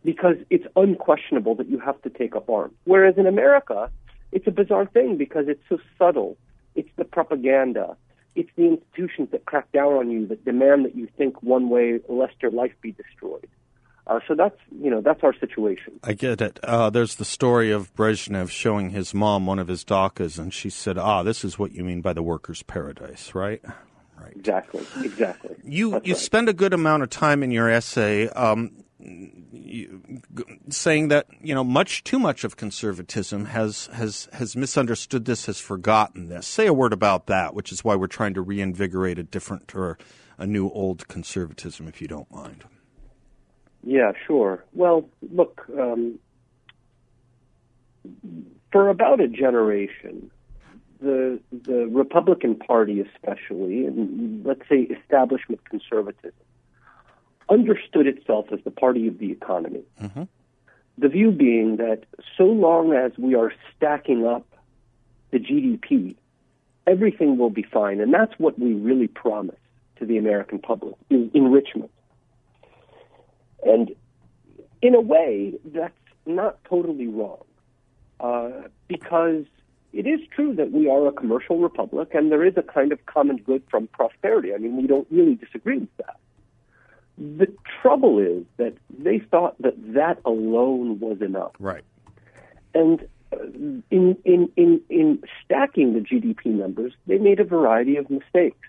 because 0.07 0.37
it's 0.49 0.65
unquestionable 0.75 1.55
that 1.57 1.69
you 1.69 1.79
have 1.79 2.01
to 2.01 2.09
take 2.09 2.35
up 2.35 2.49
arms. 2.49 2.73
Whereas 2.85 3.19
in 3.19 3.27
America, 3.27 3.91
it's 4.33 4.47
a 4.47 4.51
bizarre 4.51 4.87
thing 4.87 5.19
because 5.19 5.49
it's 5.49 5.63
so 5.69 5.79
subtle. 5.99 6.39
It's 6.75 6.89
the 6.97 7.05
propaganda. 7.05 7.95
It's 8.35 8.49
the 8.57 8.65
institutions 8.69 9.33
that 9.33 9.45
crack 9.45 9.71
down 9.71 9.93
on 9.93 10.11
you 10.11 10.27
that 10.29 10.43
demand 10.47 10.87
that 10.87 10.97
you 10.97 11.09
think 11.19 11.43
one 11.43 11.69
way 11.69 12.01
lest 12.09 12.37
your 12.41 12.53
life 12.53 12.73
be 12.81 12.93
destroyed. 12.93 13.51
Uh, 14.07 14.19
so 14.27 14.35
that's 14.35 14.59
you 14.81 14.91
know 14.91 15.01
that's 15.01 15.23
our 15.23 15.35
situation. 15.35 16.01
I 16.03 16.15
get 16.15 16.41
it. 16.41 16.59
Uh, 16.65 16.91
there's 16.91 17.17
the 17.17 17.25
story 17.25 17.71
of 17.71 17.95
Brezhnev 17.95 18.51
showing 18.51 18.91
his 18.91 19.15
mom 19.15 19.47
one 19.47 19.61
of 19.61 19.69
his 19.69 19.85
dachas, 19.85 20.39
and 20.39 20.53
she 20.53 20.71
said, 20.71 20.99
"Ah, 20.99 21.23
this 21.23 21.45
is 21.45 21.59
what 21.59 21.73
you 21.73 21.85
mean 21.85 22.01
by 22.01 22.13
the 22.13 22.23
workers' 22.23 22.63
paradise, 22.63 23.35
right?" 23.35 23.63
Right. 24.21 24.37
Exactly. 24.37 24.87
Exactly. 25.03 25.57
You 25.65 25.93
that's 25.93 26.07
you 26.07 26.15
right. 26.15 26.23
spend 26.23 26.49
a 26.49 26.53
good 26.53 26.73
amount 26.73 27.03
of 27.03 27.11
time 27.11 27.43
in 27.43 27.51
your 27.51 27.69
essay 27.69 28.29
um, 28.29 28.85
saying 30.69 31.09
that 31.09 31.27
you 31.41 31.55
know 31.55 31.65
much 31.65 32.05
too 32.05 32.19
much 32.19 32.45
of 32.45 32.57
conservatism 32.57 33.47
has 33.47 33.87
has 33.93 34.29
has 34.33 34.57
misunderstood 34.57 35.25
this, 35.25 35.47
has 35.47 35.59
forgotten 35.59 36.29
this. 36.29 36.47
Say 36.47 36.67
a 36.67 36.73
word 36.73 36.93
about 36.93 37.27
that, 37.27 37.55
which 37.55 37.73
is 37.73 37.85
why 37.85 37.95
we're 37.95 38.07
trying 38.07 38.35
to 38.35 38.43
reinvigorate 38.43 39.19
a 39.19 39.23
different 39.23 39.75
or 39.75 39.99
a 40.39 40.47
new 40.47 40.69
old 40.69 41.09
conservatism, 41.09 41.87
if 41.89 42.01
you 42.01 42.09
don't 42.09 42.31
mind. 42.31 42.65
Yeah, 43.85 44.13
sure. 44.27 44.65
Well, 44.73 45.09
look, 45.33 45.67
um, 45.79 46.19
for 48.71 48.89
about 48.89 49.21
a 49.21 49.29
generation, 49.29 50.31
the 51.01 51.41
the 51.51 51.87
Republican 51.89 52.57
Party, 52.57 53.01
especially, 53.01 53.87
and 53.87 54.45
let's 54.45 54.63
say 54.69 54.83
establishment 54.83 55.65
conservatism, 55.65 56.33
understood 57.49 58.07
itself 58.07 58.47
as 58.53 58.61
the 58.65 58.71
party 58.71 59.09
of 59.09 59.19
the 59.19 59.31
economy. 59.31 59.83
Mm-hmm. 60.01 60.23
The 60.99 61.09
view 61.09 61.31
being 61.31 61.77
that 61.77 62.05
so 62.37 62.45
long 62.45 62.93
as 62.93 63.13
we 63.19 63.35
are 63.35 63.53
stacking 63.77 64.27
up 64.27 64.47
the 65.31 65.39
GDP, 65.39 66.17
everything 66.87 67.39
will 67.39 67.51
be 67.51 67.63
fine. 67.63 68.01
And 68.01 68.13
that's 68.13 68.35
what 68.39 68.59
we 68.59 68.75
really 68.75 69.09
promise 69.09 69.57
to 69.99 70.07
the 70.07 70.19
American 70.19 70.59
public 70.59 70.95
is 71.11 71.31
enrichment. 71.35 71.91
And 73.63 73.95
in 74.81 74.95
a 74.95 75.01
way, 75.01 75.55
that's 75.65 75.95
not 76.27 76.63
totally 76.65 77.07
wrong. 77.07 77.45
Uh, 78.21 78.69
because 78.87 79.45
it 79.93 80.07
is 80.07 80.21
true 80.35 80.55
that 80.55 80.71
we 80.73 80.89
are 80.89 81.07
a 81.07 81.13
commercial 81.13 81.59
republic 81.59 82.11
and 82.15 82.31
there 82.31 82.45
is 82.45 82.57
a 82.57 82.63
kind 82.63 82.93
of 82.93 83.05
common 83.07 83.37
good 83.39 83.63
from 83.71 83.89
prosperity. 83.89 84.55
I 84.55 84.59
mean, 84.59 84.77
we 84.77 84.87
don't 84.87 85.07
really 85.11 85.35
disagree 85.35 85.79
with 85.79 85.97
that. 85.99 86.17
The 87.19 87.53
trouble 87.83 88.19
is 88.19 88.45
that 88.57 88.75
they 88.97 89.19
thought 89.19 89.61
that 89.61 89.75
that 89.95 90.19
alone 90.25 90.99
was 91.01 91.21
enough. 91.21 91.53
Right. 91.59 91.85
And 92.75 93.07
uh, 93.33 93.45
in, 93.91 94.17
in, 94.25 94.51
in, 94.57 94.81
in 94.89 95.23
stacking 95.45 95.95
the 95.95 96.01
GDP 96.01 96.47
numbers, 96.47 96.95
they 97.07 97.19
made 97.19 97.41
a 97.41 97.45
variety 97.45 97.97
of 97.97 98.09
mistakes. 98.09 98.69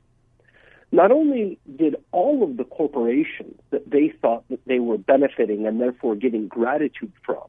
Not 0.93 1.11
only 1.11 1.57
did 1.75 1.95
all 2.11 2.43
of 2.43 2.55
the 2.55 2.65
corporations 2.65 3.59
that 3.71 3.89
they 3.89 4.13
thought 4.21 4.47
that 4.49 4.63
they 4.67 4.77
were 4.77 4.99
benefiting 4.99 5.65
and 5.65 5.81
therefore 5.81 6.15
getting 6.15 6.47
gratitude 6.47 7.11
from, 7.25 7.41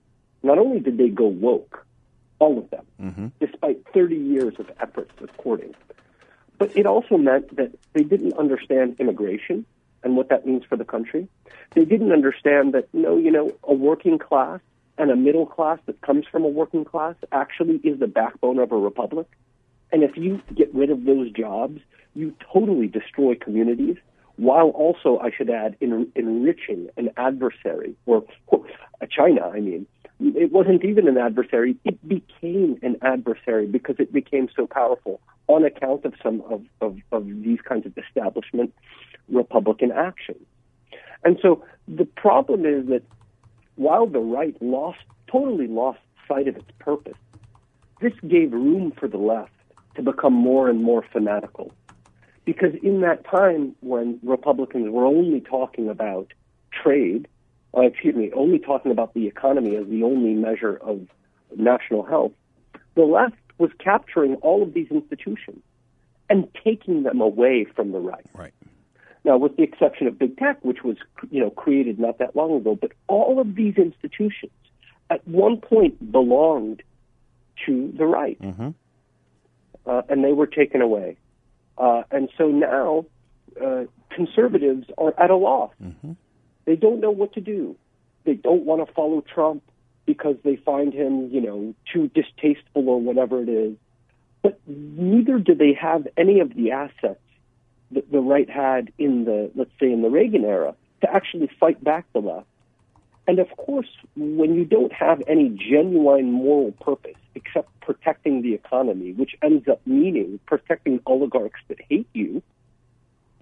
not 0.43 0.57
only 0.57 0.81
did 0.81 0.97
they 0.97 1.11
go 1.11 1.27
woke, 1.27 1.85
all 2.39 2.57
of 2.57 2.71
them, 2.71 2.87
mm-hmm. 2.99 3.27
despite 3.41 3.85
30 3.93 4.17
years 4.17 4.55
of 4.59 4.71
efforts 4.81 5.13
of 5.21 5.37
courting, 5.37 5.75
but 6.57 6.75
it 6.75 6.87
also 6.87 7.19
meant 7.19 7.55
that 7.57 7.71
they 7.93 8.03
didn't 8.03 8.33
understand 8.39 8.97
immigration 8.99 9.67
and 10.03 10.17
what 10.17 10.31
that 10.31 10.47
means 10.47 10.65
for 10.65 10.77
the 10.77 10.85
country. 10.87 11.29
They 11.75 11.85
didn't 11.85 12.13
understand 12.13 12.73
that, 12.73 12.89
no, 12.95 13.19
you 13.19 13.31
know, 13.31 13.53
a 13.63 13.75
working 13.75 14.19
class 14.19 14.61
and 14.97 15.11
a 15.11 15.17
middle 15.17 15.45
class 15.45 15.79
that 15.85 16.01
comes 16.01 16.25
from 16.33 16.45
a 16.45 16.49
working 16.49 16.87
class 16.87 17.15
actually 17.31 17.77
is 17.85 17.99
the 18.01 18.07
backbone 18.07 18.59
of 18.59 18.73
a 18.73 18.77
republic. 18.79 19.27
And 19.95 20.03
if 20.03 20.17
you 20.17 20.43
get 20.53 20.75
rid 20.75 20.91
of 20.91 21.05
those 21.05 21.31
jobs, 21.31 21.81
you 22.15 22.35
totally 22.53 22.89
destroy 22.89 23.37
communities 23.37 23.97
while 24.35 24.71
also, 24.71 25.21
I 25.21 25.31
should 25.31 25.49
add, 25.49 25.77
en- 25.81 26.11
enriching 26.17 26.89
an 26.97 27.11
adversary, 27.17 27.95
or 28.05 28.25
China, 29.09 29.43
I 29.47 29.61
mean. 29.61 29.87
It 30.19 30.51
wasn't 30.51 30.85
even 30.85 31.07
an 31.07 31.17
adversary, 31.17 31.77
it 31.85 32.09
became 32.09 32.77
an 32.83 32.97
adversary 33.03 33.67
because 33.67 33.95
it 34.01 34.13
became 34.13 34.49
so 34.57 34.67
powerful 34.67 35.21
on 35.47 35.65
account 35.65 36.05
of 36.05 36.15
some 36.21 36.43
of, 36.51 36.65
of, 36.81 36.99
of 37.13 37.27
these 37.29 37.61
kinds 37.61 37.87
of 37.87 37.97
establishment 37.97 38.75
Republican 39.29 39.93
actions. 39.93 40.45
And 41.23 41.39
so 41.41 41.65
the 41.87 42.05
problem 42.05 42.67
is 42.67 42.89
that 42.89 43.05
while 43.77 44.09
the 44.09 44.19
right 44.19 44.61
lost, 44.61 45.05
totally 45.31 45.69
lost 45.69 46.01
sight 46.27 46.49
of 46.49 46.57
its 46.57 46.71
purpose, 46.81 47.19
this 48.01 48.15
gave 48.27 48.51
room 48.51 48.93
for 48.99 49.07
the 49.07 49.19
left 49.19 49.53
to 49.97 50.03
become 50.03 50.33
more 50.33 50.69
and 50.69 50.83
more 50.83 51.05
fanatical. 51.13 51.73
Because 52.45 52.75
in 52.83 53.01
that 53.01 53.25
time 53.25 53.75
when 53.81 54.19
Republicans 54.23 54.91
were 54.91 55.07
only 55.07 55.41
talking 55.41 55.89
about 55.89 56.33
trade, 56.71 57.27
uh, 57.77 57.83
excuse 57.83 58.15
me, 58.15 58.31
only 58.35 58.59
talking 58.59 58.93
about 58.93 59.15
the 59.15 59.27
economy 59.27 59.77
as 59.77 59.87
the 59.89 60.03
only 60.03 60.35
measure 60.35 60.77
of 60.77 61.07
national 61.57 62.03
health, 62.03 62.33
the 62.95 63.03
left 63.03 63.37
was 63.59 63.71
capturing 63.79 64.35
all 64.37 64.63
of 64.63 64.75
these 64.75 64.89
institutions 64.91 65.63
and 66.29 66.49
taking 66.65 67.03
them 67.03 67.21
away 67.21 67.65
from 67.65 67.93
the 67.93 67.99
right. 67.99 68.27
Right. 68.35 68.53
Now, 69.25 69.39
with 69.39 69.57
the 69.57 69.63
exception 69.63 70.07
of 70.07 70.19
big 70.19 70.37
tech, 70.37 70.63
which 70.63 70.85
was 70.85 70.97
you 71.31 71.41
know 71.41 71.51
created 71.51 71.99
not 71.99 72.19
that 72.19 72.37
long 72.37 72.57
ago, 72.57 72.77
but 72.79 72.93
all 73.07 73.41
of 73.41 73.55
these 73.55 73.77
institutions 73.77 74.53
at 75.09 75.27
one 75.27 75.59
point 75.59 76.13
belonged 76.13 76.83
to 77.67 77.93
the 77.97 78.05
right, 78.05 78.41
mm-hmm. 78.41 78.71
Uh, 79.87 80.03
and 80.09 80.25
they 80.25 80.33
were 80.33 80.47
taken 80.47 80.81
away. 80.81 81.17
Uh, 81.77 82.03
and 82.11 82.29
so 82.39 82.49
now 82.49 83.05
uh, 83.63 83.85
conservatives 84.11 84.87
are 84.99 85.15
at 85.19 85.31
a 85.31 85.37
loss. 85.37 85.73
Mm-hmm. 85.83 86.13
They 86.65 86.77
don't 86.77 87.01
know 87.01 87.11
what 87.11 87.35
to 87.35 87.41
do. 87.41 87.77
They 88.25 88.35
don't 88.35 88.65
want 88.65 88.87
to 88.87 88.93
follow 88.95 89.23
Trump 89.23 89.63
because 90.07 90.37
they 90.45 90.57
find 90.57 90.93
him, 90.93 91.31
you 91.31 91.41
know, 91.41 91.75
too 91.93 92.09
distasteful 92.09 92.89
or 92.89 93.01
whatever 93.01 93.43
it 93.43 93.49
is. 93.49 93.77
But 94.43 94.61
neither 94.67 95.39
do 95.39 95.55
they 95.55 95.73
have 95.81 96.07
any 96.17 96.41
of 96.41 96.55
the 96.55 96.73
assets 96.73 97.21
that 97.93 98.11
the 98.11 98.21
right 98.21 98.49
had 98.49 98.93
in 98.99 99.25
the, 99.25 99.51
let's 99.55 99.71
say, 99.81 99.91
in 99.91 100.03
the 100.03 100.11
Reagan 100.11 100.45
era 100.45 100.75
to 101.01 101.11
actually 101.11 101.51
fight 101.59 101.83
back 101.83 102.07
the 102.13 102.21
left. 102.21 102.47
And 103.27 103.39
of 103.39 103.49
course, 103.57 103.89
when 104.17 104.55
you 104.55 104.65
don't 104.65 104.93
have 104.93 105.23
any 105.27 105.49
genuine 105.49 106.31
moral 106.31 106.73
purpose 106.73 107.17
except 107.35 107.69
protecting 107.81 108.43
the 108.43 108.55
economy, 108.55 109.13
which 109.13 109.35
ends 109.43 109.67
up 109.69 109.81
meaning 109.87 110.39
protecting 110.47 111.01
oligarchs 111.07 111.61
that 111.69 111.79
hate 111.89 112.09
you, 112.13 112.43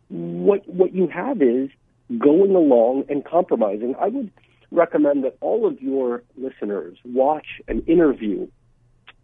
what 0.09 0.69
what 0.69 0.95
you 0.95 1.09
have 1.09 1.43
is 1.43 1.71
going 2.19 2.55
along 2.55 3.05
and 3.09 3.25
compromising. 3.25 3.95
I 3.99 4.09
would 4.09 4.31
recommend 4.71 5.25
that 5.25 5.37
all 5.41 5.67
of 5.67 5.81
your 5.81 6.23
listeners 6.37 6.99
watch 7.05 7.61
an 7.69 7.83
interview 7.87 8.49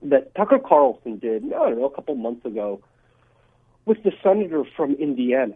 that 0.02 0.34
Tucker 0.34 0.58
Carlson 0.58 1.18
did, 1.18 1.44
I 1.46 1.70
don't 1.70 1.78
know, 1.78 1.86
a 1.86 1.94
couple 1.94 2.14
months 2.14 2.44
ago 2.44 2.80
with 3.84 4.02
the 4.02 4.12
senator 4.22 4.64
from 4.76 4.94
Indiana. 4.94 5.54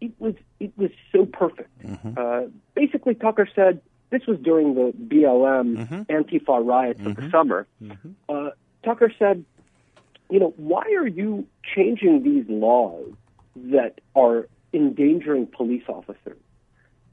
It 0.00 0.12
was 0.18 0.34
it 0.60 0.72
was 0.76 0.90
so 1.12 1.26
perfect. 1.26 1.70
Mm-hmm. 1.84 2.12
Uh, 2.16 2.50
basically, 2.74 3.14
Tucker 3.14 3.48
said 3.54 3.80
this 4.10 4.22
was 4.26 4.38
during 4.40 4.74
the 4.74 4.92
BLM 4.92 5.86
mm-hmm. 5.86 6.02
Antifa 6.02 6.64
riots 6.64 7.00
mm-hmm. 7.00 7.10
of 7.10 7.16
the 7.16 7.22
mm-hmm. 7.22 7.30
summer. 7.30 7.66
Mm-hmm. 7.82 8.10
Uh, 8.28 8.50
Tucker 8.84 9.12
said, 9.18 9.44
"You 10.30 10.40
know, 10.40 10.54
why 10.56 10.84
are 10.96 11.06
you 11.06 11.46
changing 11.74 12.22
these 12.22 12.44
laws 12.48 13.12
that 13.56 14.00
are 14.14 14.48
endangering 14.72 15.46
police 15.46 15.84
officers? 15.88 16.38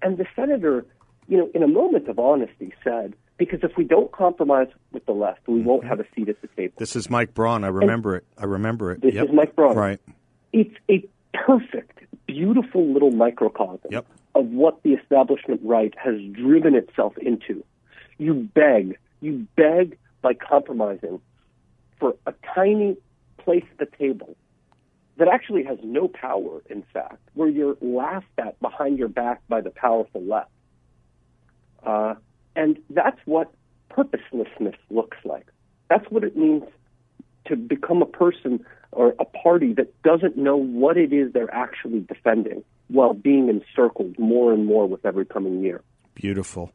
And 0.02 0.18
the 0.18 0.26
senator, 0.36 0.86
you 1.28 1.38
know, 1.38 1.50
in 1.54 1.64
a 1.64 1.68
moment 1.68 2.08
of 2.08 2.20
honesty 2.20 2.74
said, 2.84 3.16
because 3.38 3.60
if 3.64 3.72
we 3.78 3.84
don't 3.84 4.12
compromise 4.12 4.68
with 4.92 5.06
the 5.06 5.12
left, 5.12 5.48
we 5.48 5.62
won't 5.62 5.86
have 5.86 6.00
a 6.00 6.06
seat 6.16 6.30
at 6.30 6.42
the 6.42 6.48
table. 6.56 6.74
This 6.78 6.96
is 6.96 7.10
Mike 7.10 7.34
Braun. 7.34 7.64
I 7.64 7.68
remember 7.68 8.16
and 8.16 8.22
it. 8.22 8.42
I 8.42 8.46
remember 8.46 8.92
it. 8.92 9.02
This 9.02 9.16
yep. 9.16 9.26
is 9.26 9.34
Mike 9.34 9.56
Braun. 9.56 9.76
Right. 9.76 10.00
It's 10.54 10.74
a 10.90 11.06
perfect, 11.34 12.00
beautiful 12.28 12.86
little 12.88 13.12
microcosm 13.12 13.90
yep. 13.92 14.06
Of 14.36 14.48
what 14.48 14.84
the 14.84 14.92
establishment 14.92 15.62
right 15.64 15.94
has 15.98 16.16
driven 16.34 16.76
itself 16.76 17.18
into. 17.18 17.64
You 18.18 18.34
beg, 18.34 18.98
you 19.22 19.48
beg 19.56 19.98
by 20.22 20.34
compromising 20.34 21.22
for 22.00 22.16
a 22.28 22.34
tiny 22.54 22.98
place 23.38 23.64
at 23.72 23.90
the 23.90 23.98
table 23.98 24.36
that 25.18 25.30
actually 25.30 25.64
has 25.64 25.78
no 25.82 26.10
power, 26.10 26.62
in 26.70 26.84
fact, 26.94 27.20
where 27.34 27.48
you're 27.48 27.78
laughed 27.82 28.28
at 28.38 28.60
behind 28.60 29.00
your 29.00 29.08
back 29.08 29.42
by 29.48 29.62
the 29.62 29.70
powerful 29.70 30.22
left. 30.22 30.52
Uh, 31.86 32.16
and 32.56 32.78
that's 32.90 33.20
what 33.24 33.54
purposelessness 33.90 34.76
looks 34.90 35.18
like. 35.24 35.48
That's 35.90 36.06
what 36.10 36.26
it 36.26 36.36
means 36.36 36.64
to 37.46 37.56
become 37.56 38.02
a 38.02 38.06
person 38.06 38.66
or 38.92 39.16
a 39.20 39.26
party 39.26 39.74
that 39.74 40.02
doesn't 40.04 40.36
know 40.36 40.58
what 40.58 40.98
it 40.98 41.14
is 41.14 41.32
they're 41.32 41.54
actually 41.54 42.02
defending 42.02 42.64
while 42.88 43.14
being 43.14 43.50
encircled 43.50 44.18
more 44.20 44.54
and 44.54 44.66
more 44.66 44.88
with 44.88 45.06
every 45.06 45.26
coming 45.26 45.62
year. 45.62 45.82
Beautiful. 46.14 46.72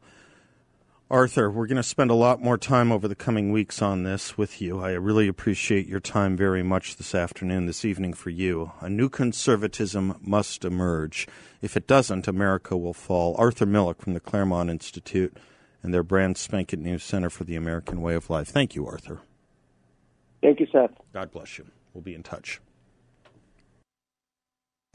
Arthur, 1.09 1.51
we're 1.51 1.67
going 1.67 1.75
to 1.75 1.83
spend 1.83 2.09
a 2.09 2.15
lot 2.15 2.41
more 2.41 2.57
time 2.57 2.89
over 2.89 3.05
the 3.05 3.15
coming 3.15 3.51
weeks 3.51 3.81
on 3.81 4.03
this 4.03 4.37
with 4.37 4.61
you. 4.61 4.79
I 4.79 4.91
really 4.91 5.27
appreciate 5.27 5.85
your 5.85 5.99
time 5.99 6.37
very 6.37 6.63
much 6.63 6.95
this 6.95 7.13
afternoon, 7.13 7.65
this 7.65 7.83
evening 7.83 8.13
for 8.13 8.29
you. 8.29 8.71
A 8.79 8.89
new 8.89 9.09
conservatism 9.09 10.17
must 10.21 10.63
emerge. 10.63 11.27
If 11.61 11.75
it 11.75 11.85
doesn't, 11.85 12.29
America 12.29 12.77
will 12.77 12.93
fall. 12.93 13.35
Arthur 13.37 13.65
Milikh 13.65 13.99
from 13.99 14.13
the 14.13 14.21
Claremont 14.21 14.69
Institute 14.69 15.35
and 15.83 15.93
their 15.93 16.01
brand 16.01 16.37
spanking 16.37 16.81
new 16.81 16.97
Center 16.97 17.29
for 17.29 17.43
the 17.43 17.57
American 17.57 18.01
Way 18.01 18.15
of 18.15 18.29
Life. 18.29 18.47
Thank 18.47 18.75
you, 18.75 18.87
Arthur. 18.87 19.19
Thank 20.41 20.61
you, 20.61 20.67
Seth. 20.71 20.91
God 21.11 21.29
bless 21.31 21.57
you. 21.57 21.65
We'll 21.93 22.03
be 22.03 22.15
in 22.15 22.23
touch. 22.23 22.61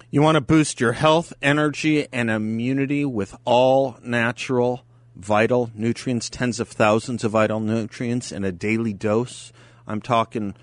You 0.08 0.22
want 0.22 0.36
to 0.36 0.40
boost 0.40 0.80
your 0.80 0.92
health, 0.92 1.32
energy, 1.42 2.06
and 2.12 2.30
immunity 2.30 3.04
with 3.04 3.36
all 3.44 3.98
natural 4.04 4.84
vital 5.16 5.72
nutrients, 5.74 6.30
tens 6.30 6.60
of 6.60 6.68
thousands 6.68 7.24
of 7.24 7.32
vital 7.32 7.58
nutrients 7.58 8.30
in 8.30 8.44
a 8.44 8.52
daily 8.52 8.92
dose. 8.92 9.52
I'm 9.84 10.00
talking 10.00 10.54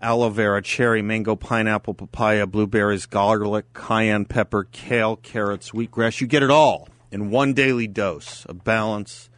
aloe 0.00 0.28
vera, 0.28 0.62
cherry, 0.62 1.02
mango, 1.02 1.34
pineapple, 1.34 1.94
papaya, 1.94 2.46
blueberries, 2.46 3.06
garlic, 3.06 3.72
cayenne 3.72 4.24
pepper, 4.24 4.68
kale, 4.70 5.16
carrots, 5.16 5.72
wheatgrass. 5.72 6.20
You 6.20 6.28
get 6.28 6.44
it 6.44 6.50
all 6.50 6.88
in 7.10 7.30
one 7.30 7.54
daily 7.54 7.88
dose, 7.88 8.46
a 8.48 8.54
balance 8.54 9.30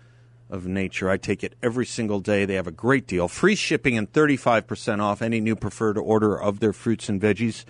of 0.51 0.67
nature. 0.67 1.09
I 1.09 1.17
take 1.17 1.43
it 1.43 1.55
every 1.63 1.87
single 1.87 2.21
day. 2.21 2.45
They 2.45 2.55
have 2.55 2.67
a 2.67 2.71
great 2.71 3.07
deal. 3.07 3.29
Free 3.29 3.55
shipping 3.55 3.97
and 3.97 4.13
35% 4.13 5.01
off 5.01 5.23
any 5.23 5.41
new 5.41 5.57
preferred 5.57 5.97
order 5.97 6.39
of 6.39 6.61
their 6.61 6.75
fruits 6.75 7.09
and 7.09 7.19
veggies. 7.19 7.65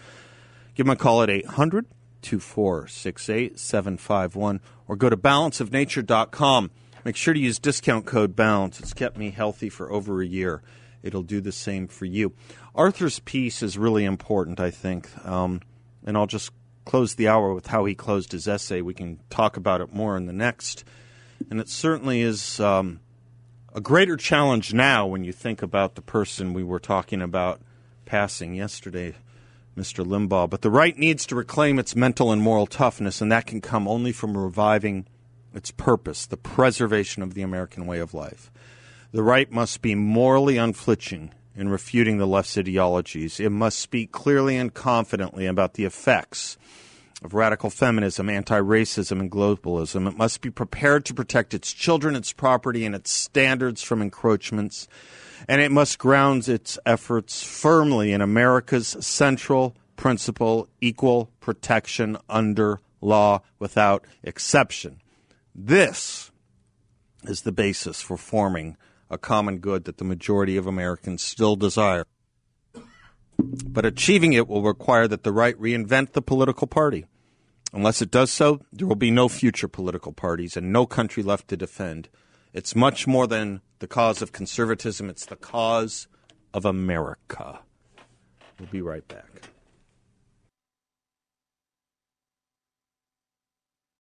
Give 0.78 0.86
them 0.86 0.92
a 0.92 0.96
call 0.96 1.24
at 1.24 1.28
800 1.28 1.86
2468 2.22 3.58
751 3.58 4.60
or 4.86 4.94
go 4.94 5.10
to 5.10 5.16
balanceofnature.com. 5.16 6.70
Make 7.04 7.16
sure 7.16 7.34
to 7.34 7.40
use 7.40 7.58
discount 7.58 8.06
code 8.06 8.36
BALANCE. 8.36 8.78
It's 8.78 8.92
kept 8.92 9.16
me 9.16 9.32
healthy 9.32 9.70
for 9.70 9.90
over 9.90 10.22
a 10.22 10.26
year. 10.26 10.62
It'll 11.02 11.24
do 11.24 11.40
the 11.40 11.50
same 11.50 11.88
for 11.88 12.04
you. 12.04 12.32
Arthur's 12.76 13.18
piece 13.18 13.60
is 13.60 13.76
really 13.76 14.04
important, 14.04 14.60
I 14.60 14.70
think. 14.70 15.08
Um, 15.26 15.62
and 16.06 16.16
I'll 16.16 16.28
just 16.28 16.52
close 16.84 17.16
the 17.16 17.26
hour 17.26 17.52
with 17.52 17.66
how 17.66 17.84
he 17.84 17.96
closed 17.96 18.30
his 18.30 18.46
essay. 18.46 18.80
We 18.80 18.94
can 18.94 19.18
talk 19.30 19.56
about 19.56 19.80
it 19.80 19.92
more 19.92 20.16
in 20.16 20.26
the 20.26 20.32
next. 20.32 20.84
And 21.50 21.58
it 21.58 21.68
certainly 21.68 22.20
is 22.20 22.60
um, 22.60 23.00
a 23.74 23.80
greater 23.80 24.16
challenge 24.16 24.72
now 24.72 25.08
when 25.08 25.24
you 25.24 25.32
think 25.32 25.60
about 25.60 25.96
the 25.96 26.02
person 26.02 26.54
we 26.54 26.62
were 26.62 26.78
talking 26.78 27.20
about 27.20 27.60
passing 28.04 28.54
yesterday, 28.54 29.16
Mr. 29.78 30.04
Limbaugh. 30.04 30.50
But 30.50 30.62
the 30.62 30.70
right 30.70 30.98
needs 30.98 31.24
to 31.26 31.36
reclaim 31.36 31.78
its 31.78 31.96
mental 31.96 32.32
and 32.32 32.42
moral 32.42 32.66
toughness, 32.66 33.20
and 33.20 33.30
that 33.30 33.46
can 33.46 33.60
come 33.60 33.86
only 33.86 34.12
from 34.12 34.36
reviving 34.36 35.06
its 35.54 35.70
purpose, 35.70 36.26
the 36.26 36.36
preservation 36.36 37.22
of 37.22 37.34
the 37.34 37.42
American 37.42 37.86
way 37.86 38.00
of 38.00 38.14
life. 38.14 38.50
The 39.12 39.22
right 39.22 39.50
must 39.50 39.80
be 39.80 39.94
morally 39.94 40.58
unflinching 40.58 41.32
in 41.56 41.68
refuting 41.68 42.18
the 42.18 42.26
left's 42.26 42.58
ideologies. 42.58 43.40
It 43.40 43.50
must 43.50 43.78
speak 43.78 44.12
clearly 44.12 44.56
and 44.56 44.72
confidently 44.72 45.46
about 45.46 45.74
the 45.74 45.84
effects 45.84 46.58
of 47.22 47.34
radical 47.34 47.70
feminism, 47.70 48.28
anti 48.28 48.60
racism, 48.60 49.20
and 49.20 49.30
globalism. 49.30 50.06
It 50.06 50.16
must 50.16 50.40
be 50.40 50.50
prepared 50.50 51.04
to 51.06 51.14
protect 51.14 51.54
its 51.54 51.72
children, 51.72 52.14
its 52.14 52.32
property, 52.32 52.84
and 52.84 52.94
its 52.94 53.10
standards 53.10 53.82
from 53.82 54.02
encroachments. 54.02 54.86
And 55.48 55.62
it 55.62 55.72
must 55.72 55.98
ground 55.98 56.46
its 56.46 56.78
efforts 56.84 57.42
firmly 57.42 58.12
in 58.12 58.20
America's 58.20 58.96
central 59.00 59.74
principle 59.96 60.68
equal 60.80 61.30
protection 61.40 62.18
under 62.28 62.80
law 63.00 63.40
without 63.58 64.04
exception. 64.22 65.00
This 65.54 66.30
is 67.24 67.42
the 67.42 67.52
basis 67.52 68.00
for 68.00 68.16
forming 68.16 68.76
a 69.10 69.18
common 69.18 69.58
good 69.58 69.84
that 69.84 69.96
the 69.96 70.04
majority 70.04 70.56
of 70.56 70.66
Americans 70.66 71.22
still 71.22 71.56
desire. 71.56 72.04
But 73.38 73.86
achieving 73.86 74.34
it 74.34 74.48
will 74.48 74.62
require 74.62 75.08
that 75.08 75.22
the 75.22 75.32
right 75.32 75.58
reinvent 75.58 76.12
the 76.12 76.22
political 76.22 76.66
party. 76.66 77.06
Unless 77.72 78.02
it 78.02 78.10
does 78.10 78.30
so, 78.30 78.60
there 78.72 78.86
will 78.86 78.96
be 78.96 79.10
no 79.10 79.28
future 79.28 79.68
political 79.68 80.12
parties 80.12 80.56
and 80.56 80.72
no 80.72 80.86
country 80.86 81.22
left 81.22 81.48
to 81.48 81.56
defend. 81.56 82.08
It's 82.52 82.74
much 82.74 83.06
more 83.06 83.26
than 83.26 83.60
the 83.78 83.86
cause 83.86 84.22
of 84.22 84.32
conservatism, 84.32 85.08
it's 85.08 85.26
the 85.26 85.36
cause 85.36 86.08
of 86.52 86.64
America. 86.64 87.60
We'll 88.58 88.68
be 88.68 88.82
right 88.82 89.06
back. 89.06 89.50